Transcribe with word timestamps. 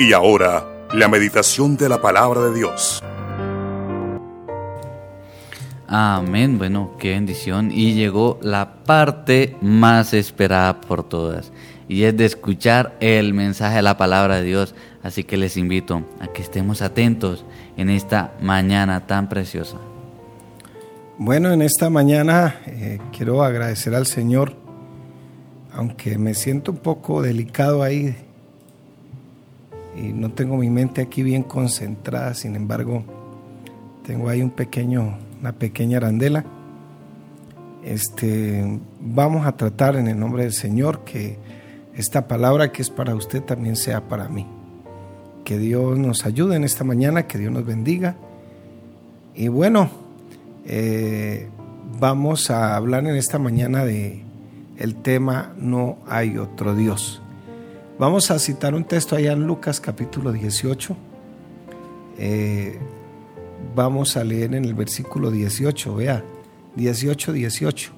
Y 0.00 0.12
ahora, 0.12 0.86
la 0.94 1.08
meditación 1.08 1.76
de 1.76 1.88
la 1.88 2.00
palabra 2.00 2.42
de 2.42 2.54
Dios. 2.54 3.02
Amén, 5.88 6.56
bueno, 6.56 6.92
qué 7.00 7.10
bendición. 7.10 7.72
Y 7.72 7.94
llegó 7.94 8.38
la 8.40 8.84
parte 8.84 9.56
más 9.60 10.14
esperada 10.14 10.80
por 10.80 11.08
todas, 11.08 11.50
y 11.88 12.04
es 12.04 12.16
de 12.16 12.26
escuchar 12.26 12.96
el 13.00 13.34
mensaje 13.34 13.76
de 13.76 13.82
la 13.82 13.96
palabra 13.96 14.36
de 14.36 14.44
Dios. 14.44 14.72
Así 15.02 15.24
que 15.24 15.36
les 15.36 15.56
invito 15.56 16.04
a 16.20 16.28
que 16.28 16.42
estemos 16.42 16.80
atentos 16.80 17.44
en 17.76 17.90
esta 17.90 18.34
mañana 18.40 19.04
tan 19.08 19.28
preciosa. 19.28 19.78
Bueno, 21.16 21.50
en 21.50 21.60
esta 21.60 21.90
mañana 21.90 22.60
eh, 22.66 23.00
quiero 23.16 23.42
agradecer 23.42 23.96
al 23.96 24.06
Señor, 24.06 24.54
aunque 25.72 26.18
me 26.18 26.34
siento 26.34 26.70
un 26.70 26.78
poco 26.78 27.20
delicado 27.20 27.82
ahí 27.82 28.14
y 29.98 30.12
no 30.12 30.30
tengo 30.30 30.56
mi 30.56 30.70
mente 30.70 31.00
aquí 31.00 31.22
bien 31.22 31.42
concentrada, 31.42 32.34
sin 32.34 32.54
embargo, 32.54 33.04
tengo 34.06 34.28
ahí 34.28 34.42
un 34.42 34.50
pequeño, 34.50 35.18
una 35.40 35.52
pequeña 35.52 35.98
arandela. 35.98 36.44
Este, 37.84 38.80
vamos 39.00 39.46
a 39.46 39.56
tratar 39.56 39.96
en 39.96 40.08
el 40.08 40.18
nombre 40.18 40.44
del 40.44 40.52
Señor 40.52 41.04
que 41.04 41.38
esta 41.94 42.28
palabra 42.28 42.70
que 42.70 42.82
es 42.82 42.90
para 42.90 43.14
usted 43.14 43.42
también 43.42 43.76
sea 43.76 44.08
para 44.08 44.28
mí. 44.28 44.46
Que 45.44 45.58
Dios 45.58 45.98
nos 45.98 46.26
ayude 46.26 46.56
en 46.56 46.64
esta 46.64 46.84
mañana, 46.84 47.26
que 47.26 47.38
Dios 47.38 47.52
nos 47.52 47.64
bendiga. 47.64 48.16
Y 49.34 49.48
bueno, 49.48 49.90
eh, 50.64 51.48
vamos 51.98 52.50
a 52.50 52.76
hablar 52.76 53.06
en 53.06 53.16
esta 53.16 53.38
mañana 53.38 53.84
de 53.84 54.22
el 54.76 54.94
tema 54.96 55.54
No 55.58 55.98
hay 56.06 56.38
otro 56.38 56.74
Dios. 56.74 57.22
Vamos 57.98 58.30
a 58.30 58.38
citar 58.38 58.76
un 58.76 58.84
texto 58.84 59.16
allá 59.16 59.32
en 59.32 59.44
Lucas 59.44 59.80
capítulo 59.80 60.30
18. 60.30 60.96
Eh, 62.16 62.78
vamos 63.74 64.16
a 64.16 64.22
leer 64.22 64.54
en 64.54 64.64
el 64.64 64.74
versículo 64.74 65.32
18, 65.32 65.96
vea, 65.96 66.24
18, 66.76 67.32
18. 67.32 67.90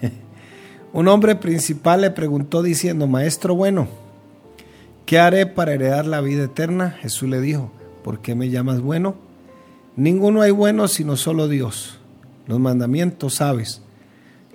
un 0.94 1.08
hombre 1.08 1.36
principal 1.36 2.00
le 2.00 2.10
preguntó 2.10 2.62
diciendo, 2.62 3.06
Maestro 3.06 3.54
bueno, 3.54 3.86
¿qué 5.04 5.18
haré 5.18 5.44
para 5.44 5.74
heredar 5.74 6.06
la 6.06 6.22
vida 6.22 6.44
eterna? 6.44 6.92
Jesús 7.02 7.28
le 7.28 7.42
dijo, 7.42 7.70
¿por 8.02 8.20
qué 8.20 8.34
me 8.34 8.48
llamas 8.48 8.80
bueno? 8.80 9.16
Ninguno 9.94 10.40
hay 10.40 10.52
bueno 10.52 10.88
sino 10.88 11.18
solo 11.18 11.48
Dios. 11.48 11.98
Los 12.46 12.60
mandamientos 12.60 13.34
sabes, 13.34 13.82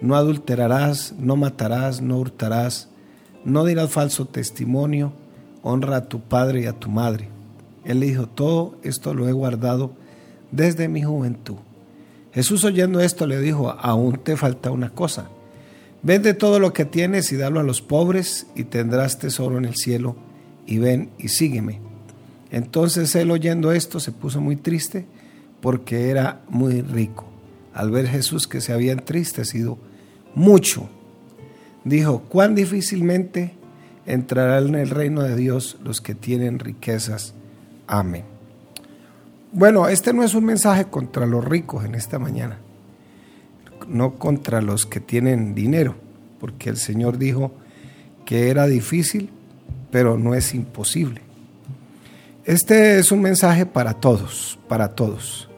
no 0.02 0.16
adulterarás, 0.16 1.14
no 1.20 1.36
matarás, 1.36 2.02
no 2.02 2.18
hurtarás 2.18 2.91
no 3.46 3.66
dirás 3.66 3.92
falso 3.92 4.26
testimonio, 4.26 5.14
honra 5.64 5.98
a 5.98 6.10
tu 6.10 6.22
padre 6.22 6.62
y 6.62 6.66
a 6.66 6.74
tu 6.74 6.90
madre. 6.90 7.30
Él 7.84 8.00
le 8.00 8.08
dijo, 8.08 8.28
todo 8.28 8.76
esto 8.84 9.14
lo 9.14 9.28
he 9.28 9.32
guardado 9.32 9.94
desde 10.52 10.88
mi 10.88 11.04
juventud. 11.04 11.58
Jesús 12.34 12.64
oyendo 12.64 13.02
esto 13.02 13.28
le 13.28 13.40
dijo, 13.40 13.70
aún 13.70 14.18
te 14.18 14.38
falta 14.38 14.72
una 14.72 14.90
cosa. 14.90 15.30
Vende 16.04 16.34
todo 16.34 16.60
lo 16.60 16.74
que 16.74 16.86
tienes 16.86 17.32
y 17.32 17.38
dalo 17.38 17.60
a 17.60 17.64
los 17.64 17.82
pobres 17.82 18.48
y 18.56 18.64
tendrás 18.64 19.20
tesoro 19.20 19.58
en 19.58 19.66
el 19.66 19.76
cielo 19.76 20.16
y 20.66 20.78
ven 20.80 21.12
y 21.18 21.28
sígueme. 21.28 21.80
Entonces 22.52 23.16
él 23.16 23.32
oyendo 23.32 23.72
esto 23.72 24.00
se 24.00 24.12
puso 24.12 24.42
muy 24.42 24.56
triste 24.56 25.06
porque 25.62 26.10
era 26.10 26.42
muy 26.50 26.82
rico. 26.82 27.26
Al 27.74 27.92
ver 27.92 28.08
Jesús 28.08 28.48
que 28.48 28.62
se 28.62 28.74
había 28.74 28.92
entristecido 28.92 29.78
mucho, 30.34 30.90
dijo, 31.84 32.24
cuán 32.30 32.56
difícilmente 32.56 33.54
entrarán 34.06 34.70
en 34.70 34.76
el 34.76 34.90
reino 34.90 35.24
de 35.24 35.36
Dios 35.36 35.78
los 35.84 36.02
que 36.02 36.16
tienen 36.16 36.60
riquezas. 36.60 37.34
Amén. 37.88 38.24
Bueno, 39.52 39.88
este 39.90 40.14
no 40.14 40.24
es 40.24 40.34
un 40.34 40.46
mensaje 40.46 40.86
contra 40.86 41.26
los 41.26 41.44
ricos 41.44 41.84
en 41.84 41.96
esta 41.96 42.20
mañana, 42.20 42.60
no 43.88 44.16
contra 44.16 44.62
los 44.62 44.86
que 44.86 45.02
tienen 45.02 45.54
dinero, 45.54 45.96
porque 46.40 46.70
el 46.70 46.78
Señor 46.78 47.18
dijo 47.18 47.52
que 48.26 48.50
era 48.50 48.66
difícil, 48.66 49.30
pero 49.92 50.18
no 50.18 50.36
es 50.36 50.54
imposible. 50.54 51.22
Este 52.46 52.98
es 52.98 53.12
un 53.12 53.22
mensaje 53.22 53.66
para 53.66 53.96
todos, 53.96 54.58
para 54.70 54.96
todos, 54.96 55.50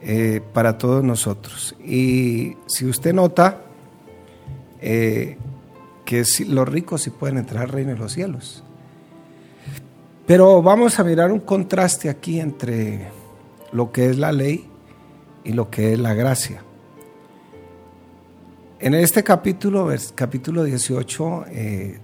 eh, 0.00 0.40
para 0.54 0.78
todos 0.78 1.04
nosotros. 1.04 1.76
Y 1.84 2.56
si 2.66 2.86
usted 2.86 3.12
nota, 3.12 3.63
eh, 4.86 5.38
que 6.04 6.24
los 6.46 6.68
ricos 6.68 7.00
sí 7.00 7.08
pueden 7.08 7.38
entrar 7.38 7.62
al 7.62 7.70
reino 7.70 7.92
de 7.92 7.98
los 7.98 8.12
cielos. 8.12 8.62
Pero 10.26 10.60
vamos 10.60 10.98
a 10.98 11.04
mirar 11.04 11.32
un 11.32 11.40
contraste 11.40 12.10
aquí 12.10 12.38
entre 12.38 13.08
lo 13.72 13.90
que 13.90 14.10
es 14.10 14.18
la 14.18 14.30
ley 14.30 14.66
y 15.42 15.54
lo 15.54 15.70
que 15.70 15.94
es 15.94 15.98
la 15.98 16.12
gracia. 16.12 16.62
En 18.78 18.92
este 18.92 19.24
capítulo, 19.24 19.88
capítulo 20.14 20.64
18, 20.64 21.44
eh, 21.48 21.98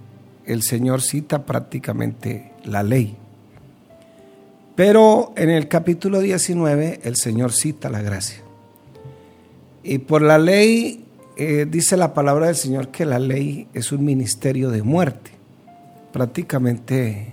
el 0.47 0.63
Señor 0.63 1.03
cita 1.03 1.45
prácticamente 1.45 2.55
la 2.65 2.83
ley. 2.83 3.15
Pero 4.75 5.35
en 5.37 5.51
el 5.51 5.69
capítulo 5.69 6.21
19 6.21 7.01
el 7.03 7.17
Señor 7.17 7.53
cita 7.53 7.91
la 7.91 8.01
gracia. 8.01 8.41
Y 9.83 9.99
por 9.99 10.23
la 10.23 10.39
ley 10.39 11.05
eh, 11.43 11.65
dice 11.65 11.97
la 11.97 12.13
palabra 12.13 12.49
del 12.49 12.55
Señor 12.55 12.89
que 12.89 13.07
la 13.07 13.19
ley 13.19 13.67
es 13.73 13.93
un 13.93 14.05
ministerio 14.05 14.69
de 14.69 14.83
muerte. 14.83 15.31
Prácticamente 16.13 17.33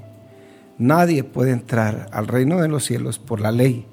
nadie 0.77 1.25
puede 1.25 1.51
entrar 1.51 2.07
al 2.13 2.25
reino 2.29 2.61
de 2.61 2.69
los 2.69 2.85
cielos 2.85 3.19
por 3.19 3.41
la 3.41 3.51
ley. 3.51 3.85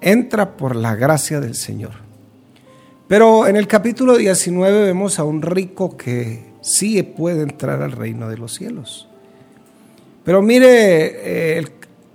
Entra 0.00 0.56
por 0.56 0.76
la 0.76 0.94
gracia 0.94 1.40
del 1.40 1.56
Señor. 1.56 1.90
Pero 3.08 3.48
en 3.48 3.56
el 3.56 3.66
capítulo 3.66 4.16
19 4.16 4.84
vemos 4.84 5.18
a 5.18 5.24
un 5.24 5.42
rico 5.42 5.96
que 5.96 6.44
sí 6.60 7.02
puede 7.02 7.42
entrar 7.42 7.82
al 7.82 7.90
reino 7.90 8.28
de 8.28 8.38
los 8.38 8.54
cielos. 8.54 9.08
Pero 10.22 10.40
mire 10.40 11.58
eh, 11.58 11.66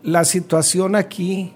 la 0.04 0.24
situación 0.24 0.96
aquí 0.96 1.52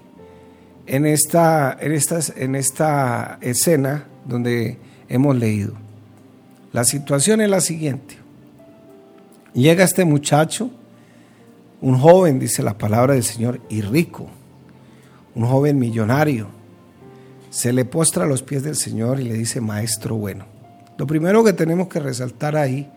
en 0.86 1.06
esta, 1.06 1.78
en, 1.80 1.98
en 2.36 2.54
esta 2.56 3.38
escena 3.40 4.06
donde 4.26 4.91
hemos 5.12 5.36
leído. 5.36 5.74
La 6.72 6.84
situación 6.84 7.42
es 7.42 7.50
la 7.50 7.60
siguiente. 7.60 8.16
Llega 9.52 9.84
este 9.84 10.06
muchacho, 10.06 10.70
un 11.82 11.98
joven, 11.98 12.38
dice 12.38 12.62
la 12.62 12.78
palabra 12.78 13.12
del 13.12 13.22
Señor, 13.22 13.60
y 13.68 13.82
rico, 13.82 14.28
un 15.34 15.44
joven 15.44 15.78
millonario. 15.78 16.48
Se 17.50 17.74
le 17.74 17.84
postra 17.84 18.24
a 18.24 18.26
los 18.26 18.42
pies 18.42 18.62
del 18.62 18.76
Señor 18.76 19.20
y 19.20 19.24
le 19.24 19.34
dice, 19.34 19.60
maestro 19.60 20.16
bueno. 20.16 20.46
Lo 20.96 21.06
primero 21.06 21.44
que 21.44 21.52
tenemos 21.52 21.88
que 21.88 22.00
resaltar 22.00 22.56
ahí 22.56 22.90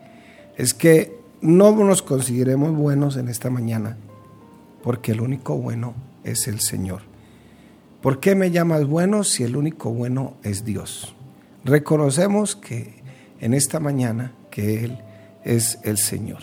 es 0.56 0.72
que 0.72 1.18
no 1.42 1.72
nos 1.72 2.00
consideremos 2.00 2.74
buenos 2.74 3.18
en 3.18 3.28
esta 3.28 3.50
mañana, 3.50 3.98
porque 4.82 5.12
el 5.12 5.20
único 5.20 5.56
bueno 5.58 5.92
es 6.24 6.48
el 6.48 6.60
Señor. 6.60 7.02
¿Por 8.00 8.20
qué 8.20 8.34
me 8.34 8.50
llamas 8.50 8.86
bueno 8.86 9.22
si 9.22 9.42
el 9.42 9.54
único 9.56 9.90
bueno 9.90 10.36
es 10.42 10.64
Dios? 10.64 11.15
Reconocemos 11.66 12.54
que 12.54 12.94
en 13.40 13.52
esta 13.54 13.80
mañana 13.80 14.32
que 14.50 14.84
Él 14.84 14.98
es 15.44 15.80
el 15.82 15.98
Señor. 15.98 16.38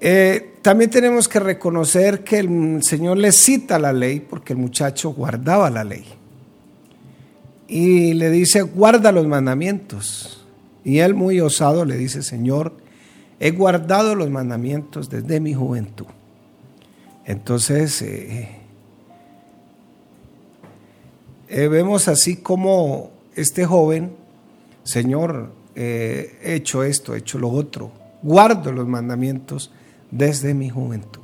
Eh, 0.00 0.56
también 0.60 0.90
tenemos 0.90 1.26
que 1.26 1.40
reconocer 1.40 2.22
que 2.22 2.38
el 2.38 2.82
Señor 2.82 3.16
le 3.16 3.32
cita 3.32 3.78
la 3.78 3.94
ley 3.94 4.20
porque 4.20 4.52
el 4.52 4.58
muchacho 4.58 5.10
guardaba 5.10 5.70
la 5.70 5.84
ley. 5.84 6.04
Y 7.66 8.12
le 8.12 8.30
dice, 8.30 8.60
guarda 8.60 9.10
los 9.10 9.26
mandamientos. 9.26 10.46
Y 10.84 10.98
él 10.98 11.14
muy 11.14 11.40
osado 11.40 11.86
le 11.86 11.96
dice, 11.96 12.22
Señor, 12.22 12.76
he 13.40 13.52
guardado 13.52 14.14
los 14.14 14.28
mandamientos 14.28 15.08
desde 15.08 15.40
mi 15.40 15.54
juventud. 15.54 16.06
Entonces, 17.24 18.02
eh, 18.02 18.57
eh, 21.48 21.68
vemos 21.68 22.08
así 22.08 22.36
como 22.36 23.10
este 23.34 23.64
joven, 23.64 24.12
Señor, 24.84 25.52
eh, 25.74 26.38
he 26.42 26.54
hecho 26.54 26.82
esto, 26.82 27.14
he 27.14 27.18
hecho 27.18 27.38
lo 27.38 27.50
otro, 27.50 27.92
guardo 28.22 28.72
los 28.72 28.86
mandamientos 28.86 29.70
desde 30.10 30.54
mi 30.54 30.70
juventud. 30.70 31.22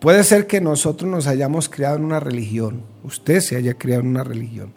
Puede 0.00 0.24
ser 0.24 0.46
que 0.46 0.60
nosotros 0.60 1.10
nos 1.10 1.26
hayamos 1.26 1.68
criado 1.68 1.96
en 1.96 2.04
una 2.04 2.20
religión, 2.20 2.82
usted 3.04 3.40
se 3.40 3.56
haya 3.56 3.74
criado 3.74 4.00
en 4.00 4.08
una 4.08 4.24
religión, 4.24 4.72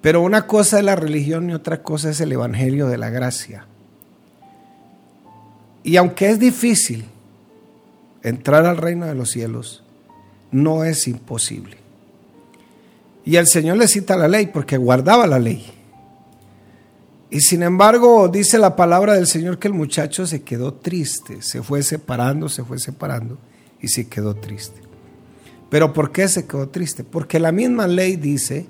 pero 0.00 0.22
una 0.22 0.46
cosa 0.46 0.78
es 0.78 0.84
la 0.84 0.96
religión 0.96 1.50
y 1.50 1.54
otra 1.54 1.82
cosa 1.82 2.10
es 2.10 2.20
el 2.20 2.32
Evangelio 2.32 2.88
de 2.88 2.96
la 2.96 3.10
Gracia. 3.10 3.66
Y 5.82 5.96
aunque 5.96 6.30
es 6.30 6.38
difícil 6.38 7.04
entrar 8.22 8.66
al 8.66 8.78
reino 8.78 9.06
de 9.06 9.14
los 9.14 9.30
cielos, 9.30 9.82
no 10.50 10.84
es 10.84 11.06
imposible. 11.06 11.79
Y 13.24 13.36
el 13.36 13.46
Señor 13.46 13.76
le 13.76 13.88
cita 13.88 14.16
la 14.16 14.28
ley 14.28 14.46
porque 14.46 14.76
guardaba 14.76 15.26
la 15.26 15.38
ley. 15.38 15.66
Y 17.30 17.40
sin 17.40 17.62
embargo, 17.62 18.28
dice 18.28 18.58
la 18.58 18.74
palabra 18.74 19.14
del 19.14 19.26
Señor 19.26 19.58
que 19.58 19.68
el 19.68 19.74
muchacho 19.74 20.26
se 20.26 20.42
quedó 20.42 20.74
triste, 20.74 21.42
se 21.42 21.62
fue 21.62 21.82
separando, 21.82 22.48
se 22.48 22.64
fue 22.64 22.78
separando 22.78 23.38
y 23.80 23.88
se 23.88 24.08
quedó 24.08 24.34
triste. 24.34 24.80
Pero 25.68 25.92
¿por 25.92 26.10
qué 26.10 26.26
se 26.26 26.46
quedó 26.46 26.68
triste? 26.68 27.04
Porque 27.04 27.38
la 27.38 27.52
misma 27.52 27.86
ley 27.86 28.16
dice 28.16 28.66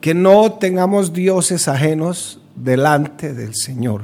que 0.00 0.14
no 0.14 0.52
tengamos 0.52 1.12
dioses 1.12 1.66
ajenos 1.66 2.40
delante 2.54 3.34
del 3.34 3.56
Señor. 3.56 4.02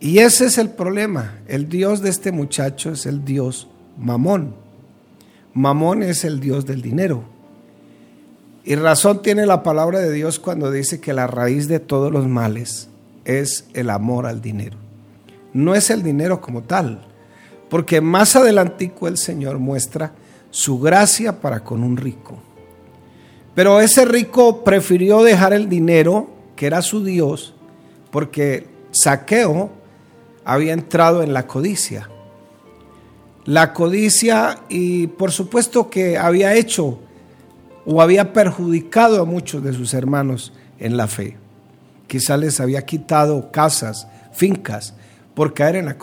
Y 0.00 0.18
ese 0.18 0.46
es 0.46 0.58
el 0.58 0.70
problema. 0.70 1.38
El 1.46 1.68
Dios 1.68 2.02
de 2.02 2.10
este 2.10 2.32
muchacho 2.32 2.90
es 2.90 3.06
el 3.06 3.24
Dios 3.24 3.68
Mamón. 3.96 4.54
Mamón 5.54 6.02
es 6.02 6.24
el 6.24 6.40
Dios 6.40 6.66
del 6.66 6.82
dinero. 6.82 7.35
Y 8.68 8.74
razón 8.74 9.22
tiene 9.22 9.46
la 9.46 9.62
palabra 9.62 10.00
de 10.00 10.10
Dios 10.10 10.40
cuando 10.40 10.72
dice 10.72 11.00
que 11.00 11.12
la 11.12 11.28
raíz 11.28 11.68
de 11.68 11.78
todos 11.78 12.10
los 12.10 12.26
males 12.26 12.88
es 13.24 13.68
el 13.74 13.90
amor 13.90 14.26
al 14.26 14.42
dinero. 14.42 14.76
No 15.52 15.76
es 15.76 15.88
el 15.88 16.02
dinero 16.02 16.40
como 16.40 16.64
tal, 16.64 17.06
porque 17.70 18.00
más 18.00 18.34
adelantico 18.34 19.06
el 19.06 19.18
Señor 19.18 19.60
muestra 19.60 20.14
su 20.50 20.80
gracia 20.80 21.40
para 21.40 21.62
con 21.62 21.84
un 21.84 21.96
rico. 21.96 22.42
Pero 23.54 23.80
ese 23.80 24.04
rico 24.04 24.64
prefirió 24.64 25.22
dejar 25.22 25.52
el 25.52 25.68
dinero, 25.68 26.28
que 26.56 26.66
era 26.66 26.82
su 26.82 27.04
Dios, 27.04 27.54
porque 28.10 28.66
Saqueo 28.90 29.70
había 30.44 30.72
entrado 30.72 31.22
en 31.22 31.32
la 31.32 31.46
codicia. 31.46 32.10
La 33.44 33.72
codicia 33.72 34.58
y 34.68 35.06
por 35.06 35.30
supuesto 35.30 35.88
que 35.88 36.18
había 36.18 36.54
hecho 36.54 36.98
o 37.86 38.02
había 38.02 38.32
perjudicado 38.32 39.22
a 39.22 39.24
muchos 39.24 39.62
de 39.62 39.72
sus 39.72 39.94
hermanos 39.94 40.52
en 40.78 40.96
la 40.96 41.06
fe. 41.06 41.36
Quizá 42.08 42.36
les 42.36 42.60
había 42.60 42.82
quitado 42.82 43.50
casas, 43.52 44.08
fincas, 44.32 44.94
por 45.34 45.54
caer 45.54 45.76
en 45.76 45.86
la... 45.86 45.96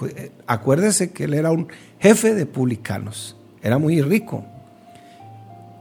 Acuérdese 0.48 1.12
que 1.12 1.26
él 1.26 1.34
era 1.34 1.52
un 1.52 1.68
jefe 2.00 2.34
de 2.34 2.46
publicanos, 2.46 3.36
era 3.62 3.78
muy 3.78 4.02
rico. 4.02 4.46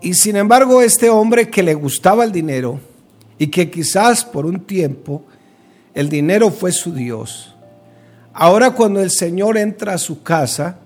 Y 0.00 0.14
sin 0.14 0.37
embargo, 0.37 0.82
este 0.82 1.08
hombre 1.08 1.49
que 1.49 1.62
le 1.62 1.75
gustaba 1.75 2.25
el 2.25 2.32
dinero 2.32 2.81
y 3.38 3.46
que 3.46 3.70
quizás 3.70 4.25
por 4.25 4.44
un 4.44 4.60
tiempo 4.60 5.25
el 5.94 6.08
dinero 6.08 6.50
fue 6.50 6.72
su 6.72 6.93
Dios, 6.93 7.55
ahora 8.32 8.72
cuando 8.72 9.00
el 9.00 9.10
Señor 9.10 9.56
entra 9.56 9.94
a 9.94 9.98
su 9.98 10.22
casa, 10.22 10.78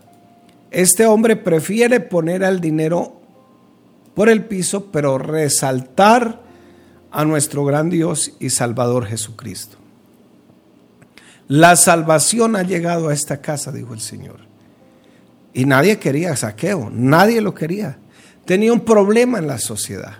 este 0.71 1.07
hombre 1.07 1.37
prefiere 1.37 2.01
poner 2.01 2.45
al 2.45 2.61
dinero 2.61 3.16
por 4.17 4.31
el 4.31 4.47
piso, 4.47 4.87
pero 4.87 5.19
resaltar 5.19 6.41
a 7.11 7.27
nuestro 7.27 7.67
gran 7.67 7.91
Dios 7.91 8.33
y 8.41 8.49
Salvador 8.49 9.05
Jesucristo. 9.05 9.77
La 11.49 11.77
salvación 11.77 12.57
ha 12.57 12.63
llegado 12.63 13.11
a 13.11 13.13
esta 13.13 13.43
casa, 13.43 13.71
dijo 13.71 13.93
el 13.93 14.01
Señor. 14.01 14.39
Y 15.53 15.67
nadie 15.67 15.99
quería 15.99 16.35
saqueo, 16.35 16.89
nadie 16.91 17.43
lo 17.43 17.53
quería. 17.53 17.99
Tenía 18.47 18.73
un 18.73 18.81
problema 18.81 19.39
en 19.39 19.49
la 19.49 19.59
sociedad. 19.59 20.15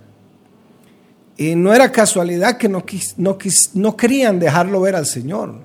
Y 1.35 1.55
no 1.55 1.73
era 1.73 1.91
casualidad 1.91 2.57
que 2.57 2.69
no, 2.69 2.85
no, 3.17 3.37
no 3.73 3.97
querían 3.97 4.37
dejarlo 4.37 4.79
ver 4.79 4.95
al 4.95 5.07
Señor. 5.07 5.55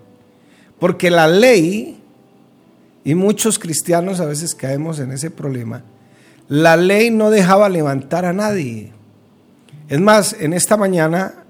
Porque 0.80 1.10
la 1.10 1.28
ley, 1.28 2.00
y 3.04 3.14
muchos 3.14 3.58
cristianos 3.58 4.20
a 4.20 4.24
veces 4.24 4.54
caemos 4.54 5.00
en 5.00 5.12
ese 5.12 5.30
problema, 5.30 5.84
la 6.52 6.76
ley 6.76 7.10
no 7.10 7.30
dejaba 7.30 7.70
levantar 7.70 8.26
a 8.26 8.34
nadie. 8.34 8.92
Es 9.88 9.98
más, 9.98 10.36
en 10.38 10.52
esta 10.52 10.76
mañana 10.76 11.46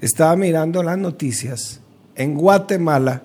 estaba 0.00 0.36
mirando 0.36 0.82
las 0.82 0.96
noticias. 0.96 1.82
En 2.14 2.34
Guatemala, 2.36 3.24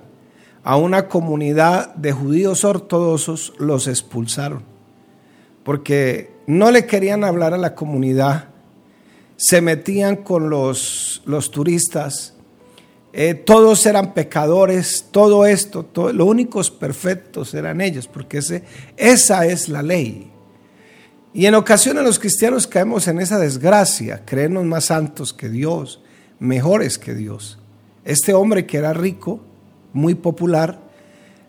a 0.65 0.75
una 0.75 1.07
comunidad 1.07 1.95
de 1.95 2.12
judíos 2.12 2.65
ortodoxos 2.65 3.54
los 3.57 3.88
expulsaron. 3.88 4.63
Porque 5.63 6.30
no 6.45 6.71
le 6.71 6.86
querían 6.86 7.24
hablar 7.24 7.54
a 7.54 7.57
la 7.57 7.74
comunidad. 7.74 8.50
Se 9.38 9.62
metían 9.62 10.18
con 10.18 10.50
los, 10.50 11.21
los 11.25 11.51
turistas. 11.51 12.33
Eh, 13.13 13.33
todos 13.33 13.86
eran 13.86 14.13
pecadores, 14.13 15.06
todo 15.12 15.45
esto, 15.45 15.83
todo, 15.83 16.12
los 16.12 16.27
únicos 16.27 16.69
perfectos 16.69 17.54
eran 17.54 17.80
ellos, 17.80 18.09
porque 18.09 18.39
ese, 18.39 18.65
esa 18.98 19.45
es 19.45 19.69
la 19.69 19.81
ley. 19.81 20.33
Y 21.38 21.45
en 21.45 21.54
ocasiones 21.54 22.04
los 22.04 22.18
cristianos 22.18 22.66
caemos 22.66 23.07
en 23.07 23.19
esa 23.19 23.38
desgracia, 23.38 24.24
creernos 24.25 24.66
más 24.66 24.86
santos 24.86 25.34
que 25.34 25.50
Dios, 25.50 26.01
mejores 26.39 26.98
que 26.98 27.13
Dios. 27.13 27.60
Este 28.06 28.34
hombre 28.34 28.66
que 28.66 28.78
era 28.78 28.92
rico, 28.92 29.39
muy 29.94 30.16
popular, 30.16 30.80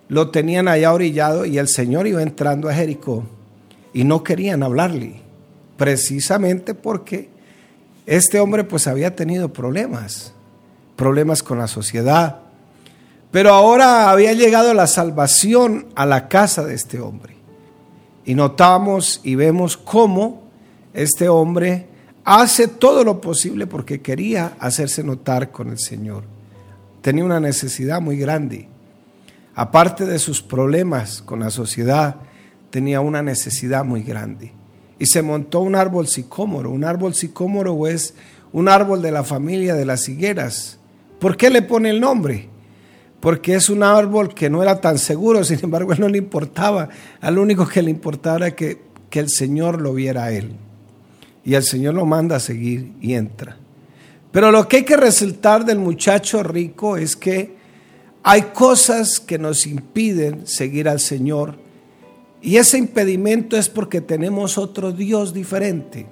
lo 0.08 0.30
tenían 0.30 0.68
allá 0.68 0.92
orillado 0.92 1.46
y 1.46 1.56
el 1.56 1.68
Señor 1.68 2.06
iba 2.06 2.22
entrando 2.22 2.68
a 2.68 2.74
Jericó 2.74 3.24
y 3.94 4.04
no 4.04 4.22
querían 4.22 4.62
hablarle, 4.62 5.22
precisamente 5.78 6.74
porque 6.74 7.30
este 8.04 8.40
hombre 8.40 8.64
pues 8.64 8.86
había 8.88 9.16
tenido 9.16 9.54
problemas, 9.54 10.34
problemas 10.96 11.42
con 11.42 11.56
la 11.56 11.66
sociedad, 11.66 12.40
pero 13.30 13.54
ahora 13.54 14.10
había 14.10 14.34
llegado 14.34 14.74
la 14.74 14.86
salvación 14.86 15.86
a 15.94 16.04
la 16.04 16.28
casa 16.28 16.62
de 16.66 16.74
este 16.74 17.00
hombre. 17.00 17.37
Y 18.28 18.34
notamos 18.34 19.22
y 19.24 19.36
vemos 19.36 19.78
cómo 19.78 20.42
este 20.92 21.30
hombre 21.30 21.86
hace 22.24 22.68
todo 22.68 23.02
lo 23.02 23.22
posible 23.22 23.66
porque 23.66 24.02
quería 24.02 24.52
hacerse 24.60 25.02
notar 25.02 25.50
con 25.50 25.70
el 25.70 25.78
Señor. 25.78 26.24
Tenía 27.00 27.24
una 27.24 27.40
necesidad 27.40 28.02
muy 28.02 28.18
grande. 28.18 28.68
Aparte 29.54 30.04
de 30.04 30.18
sus 30.18 30.42
problemas 30.42 31.22
con 31.22 31.40
la 31.40 31.48
sociedad, 31.48 32.16
tenía 32.68 33.00
una 33.00 33.22
necesidad 33.22 33.82
muy 33.82 34.02
grande. 34.02 34.52
Y 34.98 35.06
se 35.06 35.22
montó 35.22 35.60
un 35.60 35.74
árbol 35.74 36.06
sicómoro. 36.06 36.70
Un 36.70 36.84
árbol 36.84 37.14
sicómoro 37.14 37.86
es 37.86 38.12
un 38.52 38.68
árbol 38.68 39.00
de 39.00 39.10
la 39.10 39.24
familia 39.24 39.74
de 39.74 39.86
las 39.86 40.06
higueras. 40.06 40.78
¿Por 41.18 41.38
qué 41.38 41.48
le 41.48 41.62
pone 41.62 41.88
el 41.88 41.98
nombre? 41.98 42.50
Porque 43.20 43.54
es 43.54 43.68
un 43.68 43.82
árbol 43.82 44.32
que 44.32 44.48
no 44.48 44.62
era 44.62 44.80
tan 44.80 44.98
seguro, 44.98 45.42
sin 45.44 45.58
embargo, 45.62 45.92
él 45.94 46.00
no 46.00 46.08
le 46.08 46.18
importaba. 46.18 46.88
Al 47.20 47.38
único 47.38 47.66
que 47.66 47.82
le 47.82 47.90
importaba 47.90 48.36
era 48.36 48.56
que, 48.56 48.82
que 49.10 49.20
el 49.20 49.28
Señor 49.28 49.80
lo 49.80 49.94
viera 49.94 50.24
a 50.24 50.32
él. 50.32 50.52
Y 51.44 51.54
el 51.54 51.62
Señor 51.62 51.94
lo 51.94 52.04
manda 52.04 52.36
a 52.36 52.40
seguir 52.40 52.92
y 53.00 53.14
entra. 53.14 53.56
Pero 54.30 54.52
lo 54.52 54.68
que 54.68 54.78
hay 54.78 54.84
que 54.84 54.96
resaltar 54.96 55.64
del 55.64 55.78
muchacho 55.78 56.42
rico 56.42 56.96
es 56.96 57.16
que 57.16 57.56
hay 58.22 58.42
cosas 58.52 59.20
que 59.20 59.38
nos 59.38 59.66
impiden 59.66 60.46
seguir 60.46 60.88
al 60.88 61.00
Señor. 61.00 61.56
Y 62.42 62.56
ese 62.56 62.78
impedimento 62.78 63.56
es 63.56 63.68
porque 63.68 64.00
tenemos 64.00 64.58
otro 64.58 64.92
Dios 64.92 65.32
diferente. 65.32 66.06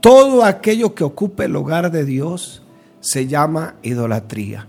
Todo 0.00 0.44
aquello 0.44 0.94
que 0.94 1.04
ocupe 1.04 1.44
el 1.44 1.54
hogar 1.54 1.92
de 1.92 2.04
Dios 2.04 2.62
se 3.00 3.28
llama 3.28 3.76
idolatría. 3.82 4.66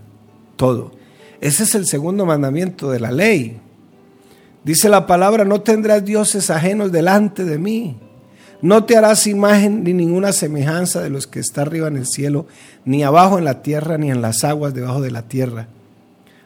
Todo. 0.54 0.92
Ese 1.44 1.64
es 1.64 1.74
el 1.74 1.84
segundo 1.84 2.24
mandamiento 2.24 2.90
de 2.90 3.00
la 3.00 3.12
ley. 3.12 3.60
Dice 4.64 4.88
la 4.88 5.06
palabra, 5.06 5.44
no 5.44 5.60
tendrás 5.60 6.02
dioses 6.02 6.48
ajenos 6.48 6.90
delante 6.90 7.44
de 7.44 7.58
mí. 7.58 7.98
No 8.62 8.84
te 8.84 8.96
harás 8.96 9.26
imagen 9.26 9.84
ni 9.84 9.92
ninguna 9.92 10.32
semejanza 10.32 11.02
de 11.02 11.10
los 11.10 11.26
que 11.26 11.40
está 11.40 11.60
arriba 11.60 11.86
en 11.88 11.98
el 11.98 12.06
cielo, 12.06 12.46
ni 12.86 13.02
abajo 13.02 13.36
en 13.36 13.44
la 13.44 13.60
tierra, 13.60 13.98
ni 13.98 14.10
en 14.10 14.22
las 14.22 14.42
aguas 14.42 14.72
debajo 14.72 15.02
de 15.02 15.10
la 15.10 15.28
tierra. 15.28 15.68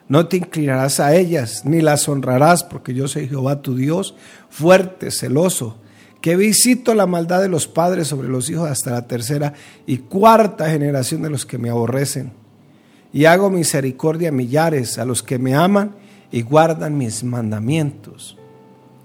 No 0.09 0.27
te 0.27 0.39
inclinarás 0.39 0.99
a 0.99 1.15
ellas, 1.15 1.65
ni 1.65 1.81
las 1.81 2.09
honrarás, 2.09 2.65
porque 2.65 2.93
yo 2.93 3.07
soy 3.07 3.29
Jehová 3.29 3.63
tu 3.63 3.77
Dios, 3.77 4.17
fuerte, 4.51 5.13
celoso, 5.13 5.77
que 6.21 6.35
visito 6.35 6.93
la 6.97 7.07
maldad 7.07 7.41
de 7.41 7.49
los 7.49 7.69
padres 7.69 8.09
sobre 8.09 8.27
los 8.27 8.51
hijos 8.51 8.69
hasta 8.69 8.91
la 8.91 9.07
tercera 9.07 9.55
y 9.87 9.99
cuarta 9.99 10.69
generación 10.69 11.23
de 11.23 11.31
los 11.31 11.47
que 11.47 11.59
me 11.59 11.71
aborrecen 11.71 12.33
y 13.19 13.25
hago 13.25 13.51
misericordia 13.51 14.29
a 14.29 14.33
millares, 14.33 14.97
a 14.97 15.05
los 15.05 15.25
que 15.25 15.41
me 15.41 15.53
aman 15.53 15.91
y 16.31 16.43
guardan 16.43 16.97
mis 16.97 17.25
mandamientos. 17.25 18.39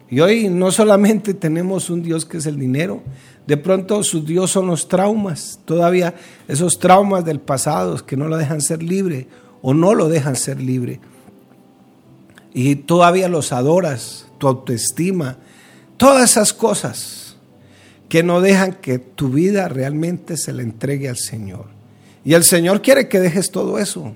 Y 0.08 0.20
hoy 0.20 0.50
no 0.50 0.72
solamente 0.72 1.34
tenemos 1.34 1.90
un 1.90 2.04
Dios 2.04 2.24
que 2.24 2.38
es 2.38 2.46
el 2.46 2.60
dinero, 2.60 3.02
de 3.48 3.58
pronto 3.58 4.04
su 4.04 4.24
Dios 4.24 4.52
son 4.52 4.68
los 4.68 4.88
traumas, 4.88 5.60
todavía 5.66 6.14
esos 6.48 6.78
traumas 6.78 7.26
del 7.26 7.40
pasado 7.40 8.06
que 8.06 8.16
no 8.16 8.28
lo 8.28 8.38
dejan 8.38 8.62
ser 8.62 8.84
libre 8.84 9.26
o 9.64 9.74
no 9.74 9.96
lo 9.96 10.08
dejan 10.10 10.36
ser 10.36 10.62
libre. 10.62 11.00
Y 12.54 12.76
todavía 12.76 13.28
los 13.30 13.52
adoras, 13.52 14.28
tu 14.38 14.48
autoestima, 14.48 15.38
todas 15.98 16.30
esas 16.30 16.54
cosas 16.54 17.38
que 18.10 18.22
no 18.22 18.42
dejan 18.42 18.74
que 18.74 19.00
tu 19.00 19.30
vida 19.30 19.70
realmente 19.70 20.38
se 20.38 20.54
le 20.54 20.62
entregue 20.62 21.10
al 21.10 21.18
Señor. 21.18 21.73
Y 22.26 22.34
el 22.34 22.44
Señor 22.44 22.82
quiere 22.82 23.08
que 23.08 23.20
dejes 23.20 23.52
todo 23.52 23.80
eso. 23.80 24.14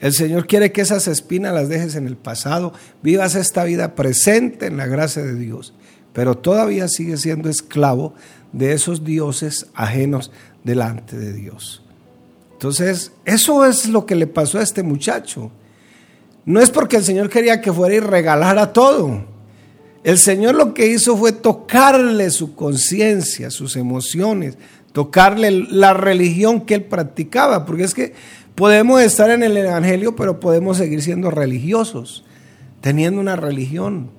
El 0.00 0.12
Señor 0.12 0.46
quiere 0.46 0.72
que 0.72 0.82
esas 0.82 1.08
espinas 1.08 1.54
las 1.54 1.68
dejes 1.68 1.94
en 1.94 2.06
el 2.06 2.16
pasado, 2.16 2.72
vivas 3.02 3.34
esta 3.34 3.64
vida 3.64 3.94
presente 3.94 4.66
en 4.66 4.76
la 4.76 4.86
gracia 4.86 5.22
de 5.22 5.34
Dios, 5.34 5.72
pero 6.12 6.36
todavía 6.36 6.88
sigues 6.88 7.22
siendo 7.22 7.48
esclavo 7.48 8.14
de 8.52 8.72
esos 8.72 9.04
dioses 9.04 9.66
ajenos 9.74 10.30
delante 10.62 11.16
de 11.16 11.32
Dios. 11.32 11.82
Entonces, 12.52 13.12
eso 13.24 13.64
es 13.64 13.88
lo 13.88 14.06
que 14.06 14.14
le 14.14 14.26
pasó 14.26 14.58
a 14.58 14.62
este 14.62 14.82
muchacho. 14.82 15.50
No 16.44 16.60
es 16.60 16.70
porque 16.70 16.96
el 16.96 17.04
Señor 17.04 17.30
quería 17.30 17.60
que 17.60 17.72
fuera 17.72 17.94
y 17.94 18.00
regalara 18.00 18.72
todo. 18.72 19.24
El 20.02 20.18
Señor 20.18 20.54
lo 20.54 20.74
que 20.74 20.86
hizo 20.86 21.16
fue 21.16 21.32
tocarle 21.32 22.30
su 22.30 22.54
conciencia, 22.54 23.50
sus 23.50 23.76
emociones, 23.76 24.58
tocarle 24.94 25.50
la 25.50 25.92
religión 25.92 26.60
que 26.60 26.76
él 26.76 26.84
practicaba, 26.84 27.66
porque 27.66 27.82
es 27.82 27.94
que 27.94 28.14
podemos 28.54 29.02
estar 29.02 29.28
en 29.28 29.42
el 29.42 29.56
Evangelio, 29.56 30.14
pero 30.14 30.38
podemos 30.38 30.76
seguir 30.76 31.02
siendo 31.02 31.32
religiosos, 31.32 32.24
teniendo 32.80 33.20
una 33.20 33.34
religión. 33.34 34.10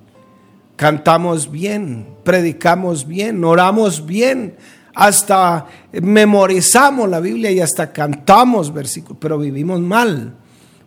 Cantamos 0.76 1.50
bien, 1.50 2.06
predicamos 2.24 3.06
bien, 3.06 3.42
oramos 3.42 4.04
bien, 4.04 4.56
hasta 4.94 5.64
memorizamos 5.92 7.08
la 7.08 7.20
Biblia 7.20 7.50
y 7.50 7.60
hasta 7.60 7.94
cantamos 7.94 8.74
versículos, 8.74 9.16
pero 9.18 9.38
vivimos 9.38 9.80
mal, 9.80 10.34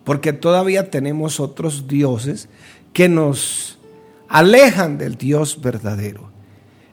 porque 0.03 0.34
todavía 0.34 0.91
tenemos 0.91 1.39
otros 1.39 1.88
dioses 1.88 2.48
que 2.93 3.10
nos 3.10 3.79
alejan 4.27 5.00
del 5.00 5.15
Dios 5.15 5.60
verdadero. 5.60 6.29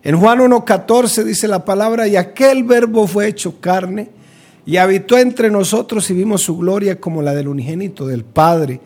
En 0.06 0.20
Juan 0.20 0.38
1.14 0.38 1.24
dice 1.24 1.48
la 1.48 1.64
palabra, 1.64 2.06
y 2.06 2.14
aquel 2.14 2.62
verbo 2.62 3.08
fue 3.08 3.26
hecho 3.26 3.60
carne 3.60 4.08
y 4.64 4.76
habitó 4.76 5.18
entre 5.18 5.50
nosotros 5.50 6.08
y 6.10 6.14
vimos 6.14 6.42
su 6.42 6.56
gloria 6.56 7.00
como 7.00 7.22
la 7.22 7.34
del 7.34 7.48
unigénito 7.48 8.06
del 8.06 8.22
Padre, 8.22 8.80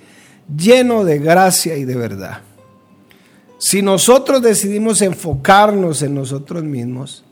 lleno 0.56 1.04
de 1.04 1.18
gracia 1.18 1.76
y 1.76 1.84
de 1.84 1.94
verdad. 1.94 2.40
Si 3.58 3.82
nosotros 3.82 4.40
decidimos 4.40 5.02
enfocarnos 5.02 6.00
en 6.00 6.14
nosotros 6.14 6.64
mismos, 6.64 7.22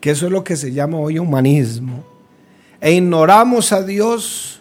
que 0.00 0.12
eso 0.12 0.26
es 0.26 0.32
lo 0.32 0.44
que 0.44 0.54
se 0.54 0.70
llama 0.70 0.98
hoy 0.98 1.18
humanismo, 1.18 2.04
e 2.80 2.92
ignoramos 2.92 3.72
a 3.72 3.82
Dios 3.82 4.60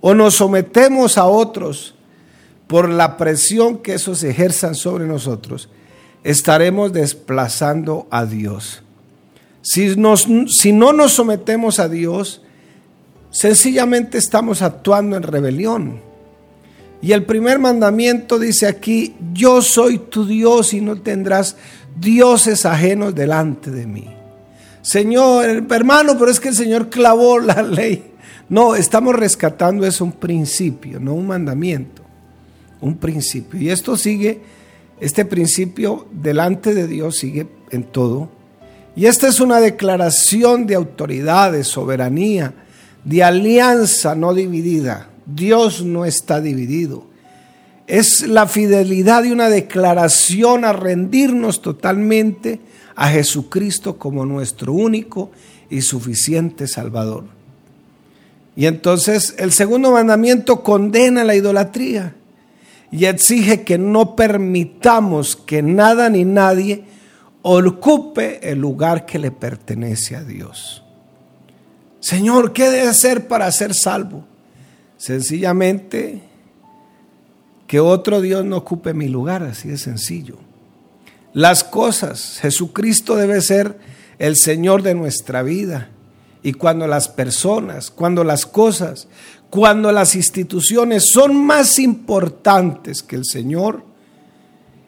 o 0.00 0.14
nos 0.14 0.36
sometemos 0.36 1.18
a 1.18 1.26
otros 1.26 1.96
por 2.68 2.88
la 2.88 3.16
presión 3.16 3.78
que 3.78 3.94
esos 3.94 4.22
ejerzan 4.22 4.76
sobre 4.76 5.04
nosotros, 5.04 5.68
estaremos 6.24 6.92
desplazando 6.92 8.08
a 8.10 8.26
Dios. 8.26 8.82
Si, 9.62 9.94
no 9.96 10.92
nos 10.92 11.12
sometemos 11.12 11.78
a 11.78 11.88
Dios, 11.88 12.42
sencillamente 13.30 14.18
estamos 14.18 14.60
actuando 14.60 15.16
en 15.16 15.22
rebelión. 15.22 16.00
Y 17.00 17.12
el 17.12 17.24
primer 17.24 17.58
mandamiento 17.58 18.38
dice 18.38 18.66
aquí, 18.66 19.14
yo 19.32 19.62
soy 19.62 19.98
tu 19.98 20.26
Dios 20.26 20.74
y 20.74 20.80
no 20.80 21.00
tendrás 21.00 21.56
dioses 21.96 22.66
ajenos 22.66 23.14
delante 23.14 23.70
de 23.70 23.86
mí. 23.86 24.08
Señor, 24.82 25.64
hermano, 25.70 26.18
pero 26.18 26.30
es 26.30 26.40
que 26.40 26.48
el 26.48 26.54
Señor 26.54 26.90
clavó 26.90 27.38
la 27.40 27.62
ley. 27.62 28.10
No, 28.48 28.74
estamos 28.74 29.14
rescatando 29.14 29.86
es 29.86 30.00
un 30.00 30.12
principio, 30.12 30.98
no 30.98 31.14
un 31.14 31.28
mandamiento 31.28 32.04
un 32.84 32.98
principio. 32.98 33.60
Y 33.60 33.70
esto 33.70 33.96
sigue, 33.96 34.40
este 35.00 35.24
principio 35.24 36.06
delante 36.12 36.74
de 36.74 36.86
Dios 36.86 37.18
sigue 37.18 37.46
en 37.70 37.84
todo. 37.84 38.28
Y 38.96 39.06
esta 39.06 39.28
es 39.28 39.40
una 39.40 39.60
declaración 39.60 40.66
de 40.66 40.76
autoridad, 40.76 41.52
de 41.52 41.64
soberanía, 41.64 42.54
de 43.04 43.22
alianza 43.24 44.14
no 44.14 44.34
dividida. 44.34 45.10
Dios 45.26 45.84
no 45.84 46.04
está 46.04 46.40
dividido. 46.40 47.06
Es 47.86 48.26
la 48.26 48.46
fidelidad 48.46 49.24
de 49.24 49.32
una 49.32 49.48
declaración 49.48 50.64
a 50.64 50.72
rendirnos 50.72 51.60
totalmente 51.60 52.60
a 52.96 53.08
Jesucristo 53.08 53.98
como 53.98 54.24
nuestro 54.24 54.72
único 54.72 55.32
y 55.68 55.82
suficiente 55.82 56.66
Salvador. 56.66 57.24
Y 58.56 58.66
entonces 58.66 59.34
el 59.38 59.52
segundo 59.52 59.90
mandamiento 59.90 60.62
condena 60.62 61.24
la 61.24 61.34
idolatría 61.34 62.14
y 62.94 63.06
exige 63.06 63.64
que 63.64 63.76
no 63.76 64.14
permitamos 64.14 65.34
que 65.34 65.62
nada 65.62 66.08
ni 66.10 66.24
nadie 66.24 66.84
ocupe 67.42 68.48
el 68.48 68.60
lugar 68.60 69.04
que 69.04 69.18
le 69.18 69.32
pertenece 69.32 70.14
a 70.14 70.22
Dios. 70.22 70.84
Señor, 71.98 72.52
¿qué 72.52 72.70
debe 72.70 72.86
hacer 72.86 73.26
para 73.26 73.50
ser 73.50 73.74
salvo? 73.74 74.24
Sencillamente 74.96 76.22
que 77.66 77.80
otro 77.80 78.20
Dios 78.20 78.44
no 78.44 78.58
ocupe 78.58 78.94
mi 78.94 79.08
lugar, 79.08 79.42
así 79.42 79.70
de 79.70 79.78
sencillo. 79.78 80.36
Las 81.32 81.64
cosas, 81.64 82.38
Jesucristo 82.42 83.16
debe 83.16 83.40
ser 83.40 83.76
el 84.20 84.36
Señor 84.36 84.82
de 84.82 84.94
nuestra 84.94 85.42
vida. 85.42 85.88
Y 86.44 86.52
cuando 86.52 86.86
las 86.86 87.08
personas, 87.08 87.90
cuando 87.90 88.22
las 88.22 88.46
cosas, 88.46 89.08
cuando 89.54 89.92
las 89.92 90.16
instituciones 90.16 91.12
son 91.12 91.46
más 91.46 91.78
importantes 91.78 93.04
que 93.04 93.14
el 93.14 93.24
Señor 93.24 93.84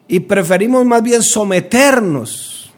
y 0.08 0.18
preferimos 0.18 0.84
más 0.84 1.04
bien 1.04 1.22
someternos. 1.22 2.72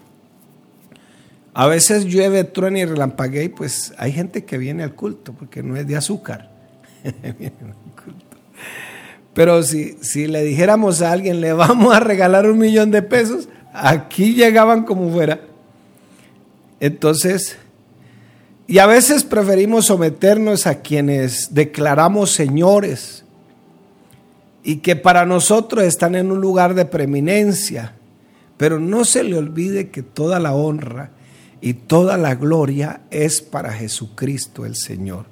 A 1.55 1.67
veces 1.67 2.05
llueve, 2.05 2.45
truena 2.45 2.81
y 2.81 2.85
relampaguea 2.85 3.43
y 3.43 3.49
pues 3.49 3.95
hay 3.97 4.13
gente 4.13 4.45
que 4.45 4.59
viene 4.59 4.83
al 4.83 4.95
culto 4.95 5.33
porque 5.33 5.63
no 5.63 5.79
es 5.79 5.87
de 5.87 5.97
azúcar. 5.97 6.51
Pero 9.33 9.63
si, 9.63 9.97
si 10.03 10.27
le 10.27 10.45
dijéramos 10.45 11.01
a 11.01 11.11
alguien, 11.11 11.41
le 11.41 11.55
vamos 11.55 11.95
a 11.95 12.01
regalar 12.01 12.51
un 12.51 12.59
millón 12.59 12.91
de 12.91 13.01
pesos, 13.01 13.49
aquí 13.73 14.35
llegaban 14.35 14.85
como 14.85 15.11
fuera. 15.11 15.41
Entonces, 16.81 17.57
y 18.71 18.81
a 18.81 18.87
veces 18.87 19.25
preferimos 19.25 19.87
someternos 19.87 20.67
a 20.67 20.83
quienes 20.83 21.55
declaramos 21.55 22.33
señores 22.33 23.25
y 24.63 24.77
que 24.77 24.95
para 24.95 25.25
nosotros 25.25 25.85
están 25.85 26.15
en 26.15 26.31
un 26.31 26.43
lugar 26.43 26.75
de 26.75 26.85
preeminencia. 26.85 27.95
Pero 28.59 28.79
no 28.79 29.07
se 29.07 29.25
le 29.25 29.39
olvide 29.39 29.89
que 29.89 30.03
toda 30.03 30.39
la 30.39 30.53
honra 30.53 31.13
y 31.63 31.73
toda 31.73 32.19
la 32.19 32.35
gloria 32.35 33.01
es 33.11 33.41
para 33.41 33.73
Jesucristo 33.73 34.67
el 34.67 34.77
Señor. 34.77 35.25